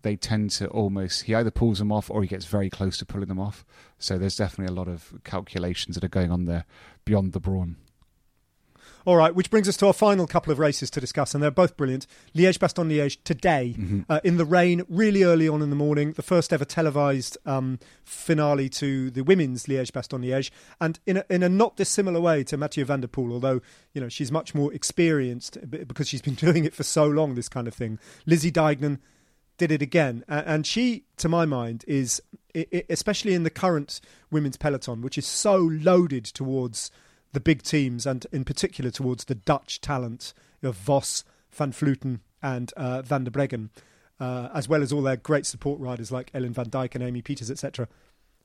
[0.01, 3.05] They tend to almost he either pulls them off or he gets very close to
[3.05, 3.63] pulling them off.
[3.99, 6.65] So there's definitely a lot of calculations that are going on there
[7.05, 7.76] beyond the brawn.
[9.06, 11.49] All right, which brings us to our final couple of races to discuss, and they're
[11.49, 12.06] both brilliant.
[12.36, 13.76] Liège Bastogne Liège today
[14.10, 17.80] uh, in the rain, really early on in the morning, the first ever televised um,
[18.04, 22.43] finale to the women's Liège Bastogne Liège, and in a, in a not dissimilar way
[22.43, 23.62] to Mathieu van der Poel, although
[23.93, 27.36] you know she's much more experienced because she's been doing it for so long.
[27.36, 27.97] This kind of thing.
[28.26, 28.99] Lizzie Deignan
[29.58, 32.22] did it again, and she, to my mind, is
[32.89, 36.91] especially in the current women's peloton, which is so loaded towards
[37.34, 42.73] the big teams, and in particular towards the Dutch talent of Vos, Van Vleuten, and
[42.73, 43.69] uh, Van der Breggen,
[44.19, 47.21] uh, as well as all their great support riders like Ellen Van Dijk and Amy
[47.21, 47.88] Pieters, etc.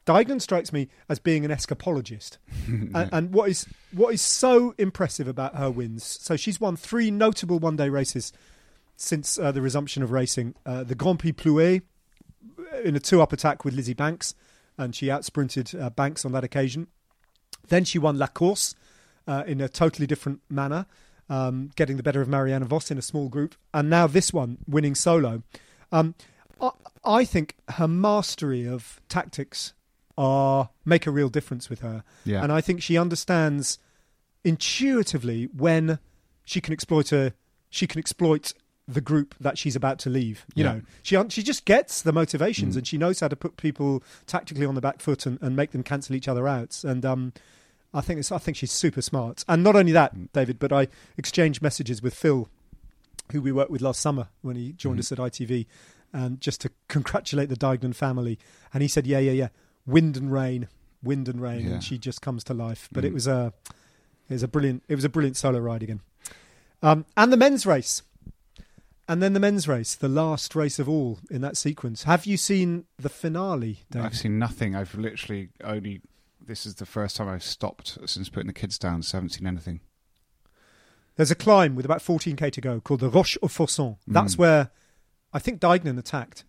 [0.06, 5.26] Deignan strikes me as being an escapologist, and, and what is what is so impressive
[5.26, 6.04] about her wins.
[6.04, 8.32] So she's won three notable one-day races
[8.96, 10.54] since uh, the resumption of racing.
[10.64, 11.82] Uh, the Grand Prix Plouay
[12.84, 14.34] in a two-up attack with Lizzie Banks,
[14.78, 16.86] and she outsprinted uh, Banks on that occasion.
[17.68, 18.74] Then she won La Course
[19.26, 20.86] uh, in a totally different manner,
[21.28, 24.58] um, getting the better of Marianne Vos in a small group, and now this one
[24.68, 25.42] winning solo.
[25.92, 26.14] Um,
[26.60, 26.70] I,
[27.04, 29.72] I think her mastery of tactics
[30.18, 32.42] are make a real difference with her, Yeah.
[32.42, 33.78] and I think she understands
[34.44, 35.98] intuitively when
[36.44, 37.32] she can exploit a
[37.68, 38.54] she can exploit
[38.88, 40.46] the group that she's about to leave.
[40.54, 40.72] You Yeah.
[40.74, 44.64] know, she she just gets the motivations and she knows how to put people tactically
[44.64, 46.84] on the back foot and, and make them cancel each other out.
[46.84, 47.32] And um,
[47.96, 49.44] I think it's, I think she's super smart.
[49.48, 52.48] And not only that, David, but I exchanged messages with Phil,
[53.32, 55.66] who we worked with last summer when he joined us at ITV,
[56.12, 58.38] and just to congratulate the Deignan family.
[58.72, 59.48] And he said, "Yeah, yeah, yeah,
[59.86, 60.68] wind and rain,
[61.02, 61.72] wind and rain," Yeah.
[61.74, 62.88] and she just comes to life.
[62.92, 63.08] But Mm.
[63.08, 63.52] it was a
[64.28, 66.00] it was a brilliant it was a brilliant solo ride again.
[66.82, 68.02] Um, and the men's race.
[69.08, 72.02] And then the men's race, the last race of all in that sequence.
[72.02, 74.06] Have you seen the finale, David?
[74.06, 74.74] I've seen nothing.
[74.74, 76.00] I've literally only.
[76.46, 79.02] This is the first time I've stopped since putting the kids down.
[79.02, 79.80] So I haven't seen anything.
[81.16, 83.96] There's a climb with about 14k to go called the Roche aux Faucons.
[84.06, 84.38] That's Mm.
[84.38, 84.70] where
[85.32, 86.44] I think Deignan attacked.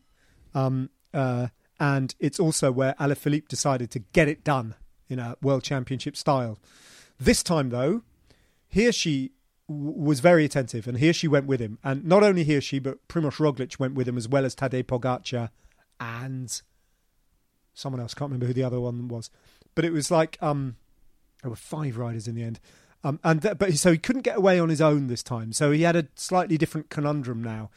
[0.53, 1.47] Um, uh,
[1.79, 4.75] and it's also where Alaphilippe decided to get it done
[5.09, 6.59] in a world championship style.
[7.19, 8.03] This time, though,
[8.73, 9.31] Hirschi
[9.67, 11.79] w- was very attentive, and Hirschi went with him.
[11.83, 15.49] And not only Hirschi, but Primoz Roglic went with him as well as Tadej Pogacar
[15.99, 16.61] and
[17.73, 18.13] someone else.
[18.13, 19.29] Can't remember who the other one was,
[19.77, 20.75] but it was like um,
[21.43, 22.59] there were five riders in the end.
[23.03, 25.53] Um, and th- but so he couldn't get away on his own this time.
[25.53, 27.69] So he had a slightly different conundrum now.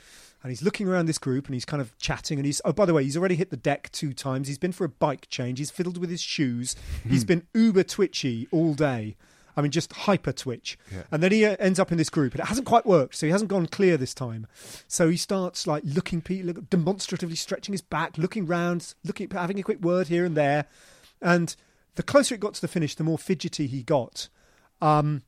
[0.43, 2.39] And he's looking around this group and he's kind of chatting.
[2.39, 4.49] And he's, oh, by the way, he's already hit the deck two times.
[4.49, 5.59] He's been for a bike change.
[5.59, 6.75] He's fiddled with his shoes.
[7.07, 9.17] he's been uber twitchy all day.
[9.55, 10.79] I mean, just hyper twitch.
[10.91, 11.03] Yeah.
[11.11, 12.33] And then he uh, ends up in this group.
[12.33, 13.17] And it hasn't quite worked.
[13.17, 14.47] So he hasn't gone clear this time.
[14.89, 19.63] So he starts like looking, look, demonstratively stretching his back, looking round, looking, having a
[19.63, 20.65] quick word here and there.
[21.21, 21.55] And
[22.01, 24.31] the closer it got to the finish, the more fidgety he got.
[24.81, 25.21] Um,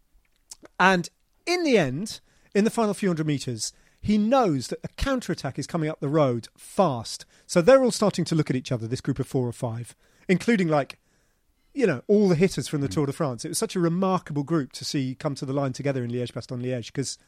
[0.80, 1.10] and
[1.44, 2.20] in the end,
[2.54, 6.00] in the final few hundred metres, he knows that a counter attack is coming up
[6.00, 7.26] the road fast.
[7.46, 9.94] So they're all starting to look at each other, this group of four or five,
[10.28, 10.98] including like,
[11.74, 13.44] you know, all the hitters from the Tour de France.
[13.44, 16.32] It was such a remarkable group to see come to the line together in Liège
[16.32, 17.18] Bastogne Liège because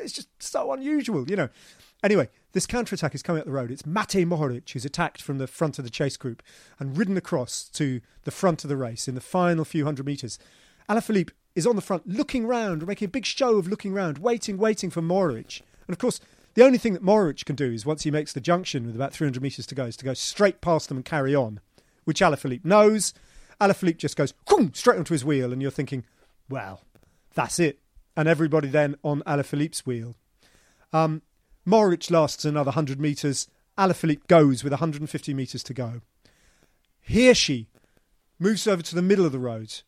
[0.00, 1.50] it's just so unusual, you know.
[2.02, 3.70] Anyway, this counterattack is coming up the road.
[3.70, 6.42] It's Matej Mohoric who's attacked from the front of the chase group
[6.80, 10.38] and ridden across to the front of the race in the final few hundred metres.
[10.88, 14.58] Alaphilippe is on the front, looking round, making a big show of looking round, waiting,
[14.58, 15.62] waiting for Mohoric.
[15.86, 16.20] And of course,
[16.54, 19.12] the only thing that Mohoric can do is once he makes the junction with about
[19.12, 21.60] 300 metres to go, is to go straight past them and carry on,
[22.04, 23.14] which Alaphilippe knows.
[23.60, 24.34] Alaphilippe just goes
[24.72, 26.04] straight onto his wheel, and you're thinking,
[26.48, 26.82] well,
[27.34, 27.78] that's it.
[28.16, 30.16] And everybody then on Alaphilippe's wheel.
[30.92, 31.22] Um,
[31.66, 33.48] Mohoric lasts another 100 metres.
[33.78, 36.00] Alaphilippe goes with 150 metres to go.
[37.08, 37.66] Hirschi
[38.38, 39.82] moves over to the middle of the road,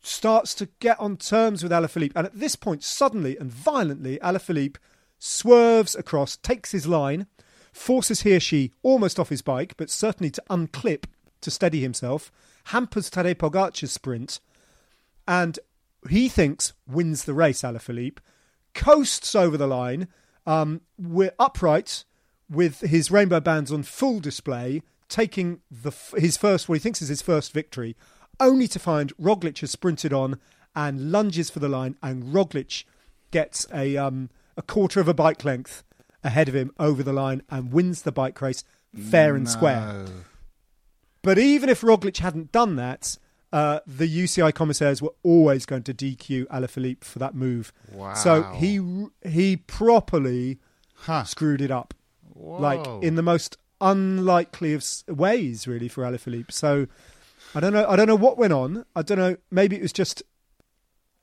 [0.00, 4.76] starts to get on terms with Alaphilippe, and at this point, suddenly and violently, Alaphilippe
[5.18, 7.26] swerves across, takes his line,
[7.72, 11.04] forces Hirschi almost off his bike, but certainly to unclip
[11.40, 12.32] to steady himself,
[12.64, 14.40] hampers Tadej Pogacar's sprint,
[15.28, 15.58] and
[16.08, 17.62] he thinks wins the race.
[17.62, 18.18] Alaphilippe
[18.74, 20.08] coasts over the line.
[20.46, 22.04] Um, we're upright
[22.48, 27.02] with his rainbow bands on full display, taking the f- his first, what he thinks
[27.02, 27.96] is his first victory,
[28.38, 30.38] only to find Roglic has sprinted on
[30.74, 32.84] and lunges for the line, and Roglic
[33.30, 35.82] gets a um, a quarter of a bike length
[36.22, 38.62] ahead of him over the line and wins the bike race
[39.10, 40.06] fair and square.
[41.22, 43.16] But even if Roglic hadn't done that,
[43.52, 47.72] uh, the UCI commissaires were always going to DQ Alaphilippe for that move.
[47.92, 48.14] Wow.
[48.14, 50.58] So he he properly
[51.00, 51.24] Huh.
[51.24, 51.94] screwed it up,
[52.34, 56.50] like in the most unlikely of ways, really, for Alaphilippe.
[56.52, 56.86] So
[57.54, 57.86] I don't know.
[57.88, 58.84] I don't know what went on.
[58.96, 59.36] I don't know.
[59.50, 60.22] Maybe it was just.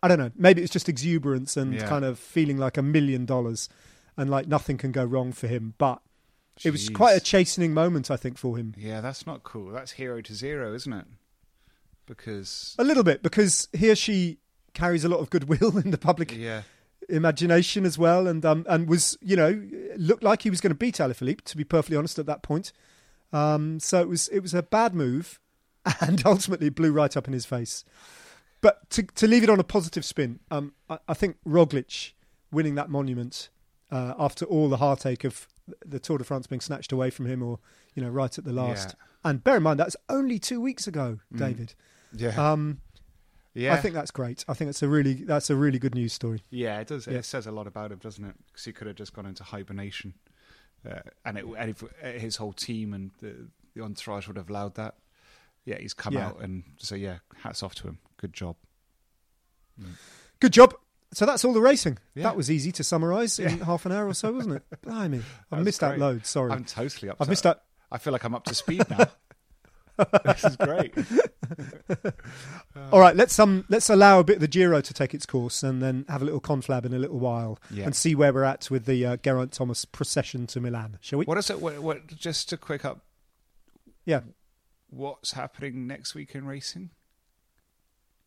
[0.02, 0.32] I don't know.
[0.36, 1.88] Maybe it was just exuberance and Yeah.
[1.88, 3.70] kind of feeling like a million dollars,
[4.18, 5.74] and like nothing can go wrong for him.
[5.78, 6.02] But
[6.64, 8.76] it was quite a chastening moment, I think, for him.
[8.78, 9.72] Yeah, that's not cool.
[9.72, 11.06] That's hero to zero, isn't it?
[12.06, 14.38] Because A little bit because Hirschi
[14.74, 16.64] carries a lot of goodwill in the public yeah,
[17.10, 19.62] imagination as well, and um, and was you know
[19.98, 22.72] looked like he was going to beat Alaphilippe to be perfectly honest at that point.
[23.32, 25.40] Um, so it was it was a bad move,
[26.02, 27.86] and ultimately blew right up in his face.
[28.62, 32.14] But to to leave it on a positive spin, um, I, I think Roglic
[32.52, 33.50] winning that monument
[33.94, 35.48] uh, after all the heartache of
[35.86, 37.60] the Tour de France being snatched away from him, or
[37.96, 38.96] you know right at the last.
[39.24, 41.76] And bear in mind that's only two weeks ago, David.
[42.12, 42.82] yeah, Um,
[43.54, 43.74] yeah.
[43.74, 44.44] I think that's great.
[44.50, 46.42] I think it's a really that's a really good news story.
[46.50, 47.08] Yeah, it does.
[47.08, 47.20] Yeah.
[47.20, 48.36] It says a lot about him, doesn't it?
[48.48, 50.16] Because he could have just gone into hibernation,
[50.90, 51.88] uh, and, it, and if, uh,
[52.20, 54.96] his whole team and the, the entourage would have allowed that.
[55.66, 56.28] Yeah, he's come Yeah.
[56.28, 58.00] out and so yeah, hats off to him.
[58.18, 58.58] Good job.
[60.40, 60.76] Good job.
[61.14, 61.98] So that's all the racing.
[62.16, 62.24] Yeah.
[62.24, 64.64] That was easy to summarise in half an hour or so, wasn't it?
[64.82, 66.00] Blimey, I've was missed out great.
[66.00, 66.28] loads.
[66.30, 67.18] Sorry, I'm totally up.
[67.20, 67.62] I've to- missed out.
[67.92, 69.06] I feel like I'm up to speed now.
[70.26, 70.92] this is great.
[72.92, 75.62] All right, let's um let's allow a bit of the Giro to take its course,
[75.62, 77.86] and then have a little conflab in a little while, Yeah.
[77.86, 80.98] and see where we're at with the uh, Geraint Thomas procession to Milan.
[81.02, 81.26] Shall we?
[81.26, 81.62] What is it?
[81.62, 82.08] What, what?
[82.08, 83.02] Just a quick up.
[84.06, 84.22] Yeah,
[84.90, 86.90] What's happening next week in racing?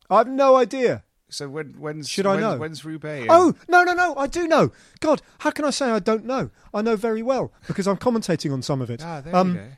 [0.09, 1.03] I have no idea.
[1.29, 2.57] So when when's Should I know?
[2.57, 3.27] When's Roubaix?
[3.29, 4.14] Oh no no no!
[4.16, 4.70] I do know.
[5.01, 6.51] God, how can I say I don't know?
[6.72, 9.03] I know very well because I'm commentating on some of it.
[9.05, 9.68] ah, there um, you go.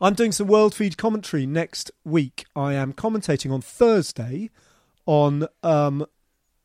[0.00, 2.44] I'm doing some World Feed commentary next week.
[2.54, 4.50] I am commentating on Thursday
[5.06, 6.04] on um,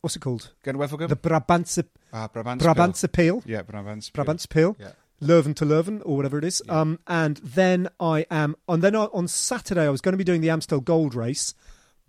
[0.02, 0.52] what's it called?
[0.66, 1.08] Wevelgem?
[1.08, 2.62] The Brabantse ah, Brabantse.
[2.62, 3.44] Brabantse Pijl.
[3.46, 4.12] Yeah, Brabantse.
[4.12, 4.76] Brabantse Pijl.
[4.80, 4.92] Yeah.
[5.22, 6.64] Leuven to Leuven or whatever it is.
[6.68, 10.42] Um, and then I am, and then on Saturday I was going to be doing
[10.42, 11.54] the Amstel Gold Race,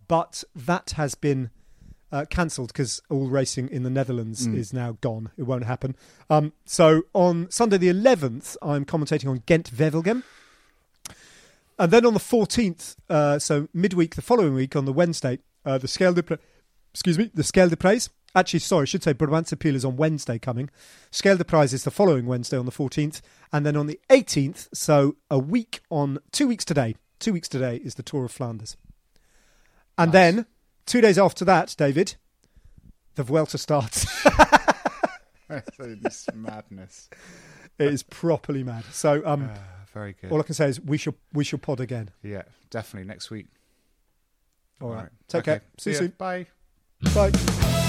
[0.09, 1.51] but that has been
[2.13, 5.31] uh, cancelled because all racing in the Netherlands is now gone.
[5.37, 5.97] It won't happen.
[6.29, 10.23] Um, so on Sunday the 11th, I'm commentating on Ghent Wevelgem.
[11.79, 15.79] And then on the 14th, uh, so midweek the following week on the Wednesday, uh,
[15.79, 16.39] the Scale de
[16.93, 18.11] excuse me, the Scheldeprijs.
[18.35, 20.71] Actually, sorry, I should say Brabantse Pijl is on Wednesday coming.
[21.11, 23.21] Scheldeprijs is the following Wednesday on the 14th.
[23.53, 27.77] And then on the 18th, so a week on, two weeks today, two weeks today
[27.85, 28.77] is the Tour of Flanders.
[29.99, 30.47] And then,
[30.87, 32.17] two days after that, David,
[33.15, 34.07] the Vuelta starts.
[35.79, 37.11] it's madness.
[37.79, 38.85] it is properly mad.
[38.93, 39.59] So um, Ah,
[39.93, 40.33] very good.
[40.33, 42.11] all I can say is we shall, we shall pod again.
[42.23, 43.47] yeah, definitely next week.
[44.81, 45.03] All right.
[45.03, 45.09] right.
[45.29, 45.53] Take Okay.
[45.59, 45.63] care.
[45.79, 46.13] See you soon.
[46.19, 46.47] Bye.
[47.15, 47.89] Bye.